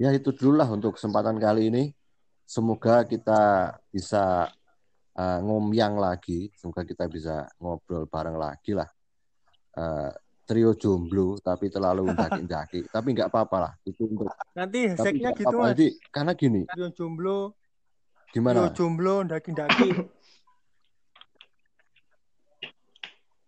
[0.00, 1.84] Ya itu dulu lah untuk kesempatan kali ini.
[2.44, 4.52] Semoga kita bisa
[5.14, 8.88] eh, ngomyang lagi, semoga kita bisa ngobrol bareng lagi lah.
[9.74, 10.12] Eh,
[10.44, 15.56] trio jomblo tapi terlalu daki-daki tapi nggak apa-apa lah itu untuk Nanti hashtagnya nggak gitu
[15.56, 15.64] apa-apa.
[15.64, 15.70] mas.
[15.74, 17.38] Jadi, karena gini Trio jomblo,
[18.30, 19.90] trio gimana jomblo, daki-daki.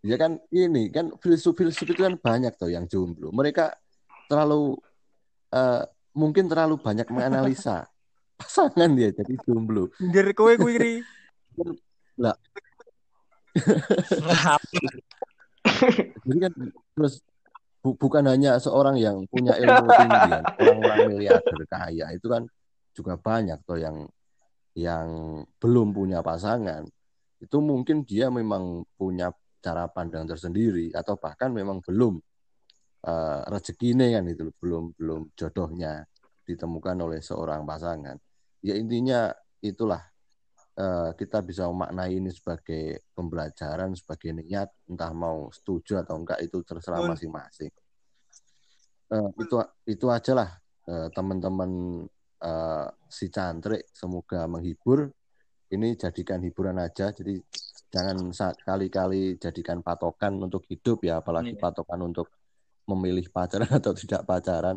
[0.07, 3.75] ya kan ini kan filsuf-filsuf itu kan banyak tuh yang jomblo mereka
[4.31, 4.79] terlalu
[5.51, 5.83] eh,
[6.15, 7.91] mungkin terlalu banyak menganalisa
[8.41, 11.03] pasangan dia jadi jomblo Nyindir kowe kuwi.
[16.27, 16.53] Jadi kan
[16.93, 17.25] terus
[17.81, 22.45] bu- bukan hanya seorang yang punya ilmu tinggi kan orang-orang miliarder kaya itu kan
[22.97, 24.09] juga banyak tuh yang
[24.77, 25.09] yang
[25.57, 26.85] belum punya pasangan.
[27.41, 29.33] Itu mungkin dia memang punya
[29.65, 32.21] cara pandang tersendiri atau bahkan memang belum
[33.05, 36.05] eh, rezekinya kan itu belum belum jodohnya
[36.45, 38.17] ditemukan oleh seorang pasangan.
[38.61, 39.33] Ya intinya
[39.65, 40.01] itulah
[41.17, 47.01] kita bisa memaknai ini sebagai pembelajaran sebagai niat entah mau setuju atau enggak itu terserah
[47.01, 47.73] masing-masing.
[49.07, 50.51] Eh, itu itu aja lah
[50.91, 51.71] eh, teman-teman
[52.43, 55.09] eh, si cantrik semoga menghibur.
[55.67, 57.41] Ini jadikan hiburan aja jadi
[57.91, 58.31] jangan
[58.61, 61.63] kali-kali jadikan patokan untuk hidup ya apalagi Iya.
[61.63, 62.29] patokan untuk
[62.87, 64.77] memilih pacaran atau tidak pacaran.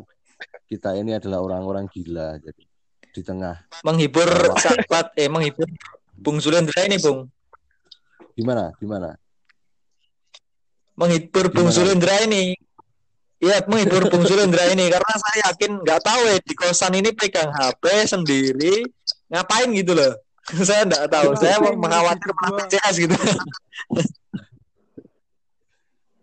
[0.64, 2.69] Kita ini adalah orang-orang gila jadi
[3.10, 5.66] di tengah menghibur sahabat eh menghibur
[6.14, 7.26] Bung Sulendra ini Bung
[8.38, 9.18] gimana gimana
[10.94, 11.76] menghibur Bung Gimana?
[11.76, 12.54] Sulendra ini
[13.40, 17.48] Iya, menghibur Bung Sulendra ini karena saya yakin nggak tahu ya di kosan ini pegang
[17.48, 18.84] HP sendiri
[19.32, 20.12] ngapain gitu loh.
[20.68, 21.32] saya nggak tahu.
[21.40, 22.68] saya mengkhawatir ngurusin malah gua?
[22.68, 23.16] PCS gitu.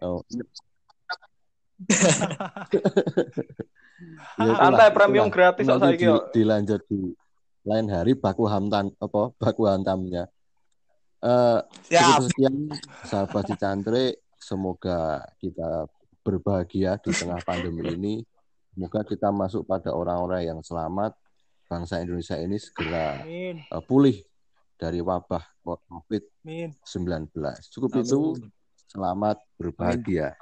[0.06, 0.22] oh
[3.98, 7.00] Ya, itulah, Santai premium gratis kok saiki di- dilanjut di
[7.66, 10.30] lain hari baku hamtan apa baku hantamnya.
[11.18, 11.60] Eh
[11.90, 12.02] Siap.
[12.06, 12.56] cukup sekian
[13.04, 15.90] sahabat si cantrik semoga kita
[16.22, 18.16] berbahagia di tengah pandemi ini.
[18.78, 21.18] Semoga kita masuk pada orang-orang yang selamat
[21.66, 23.66] bangsa Indonesia ini segera Amin.
[23.66, 24.22] eh, pulih
[24.78, 27.58] dari wabah COVID-19 Amin.
[27.74, 28.38] cukup itu.
[28.88, 30.38] Selamat berbahagia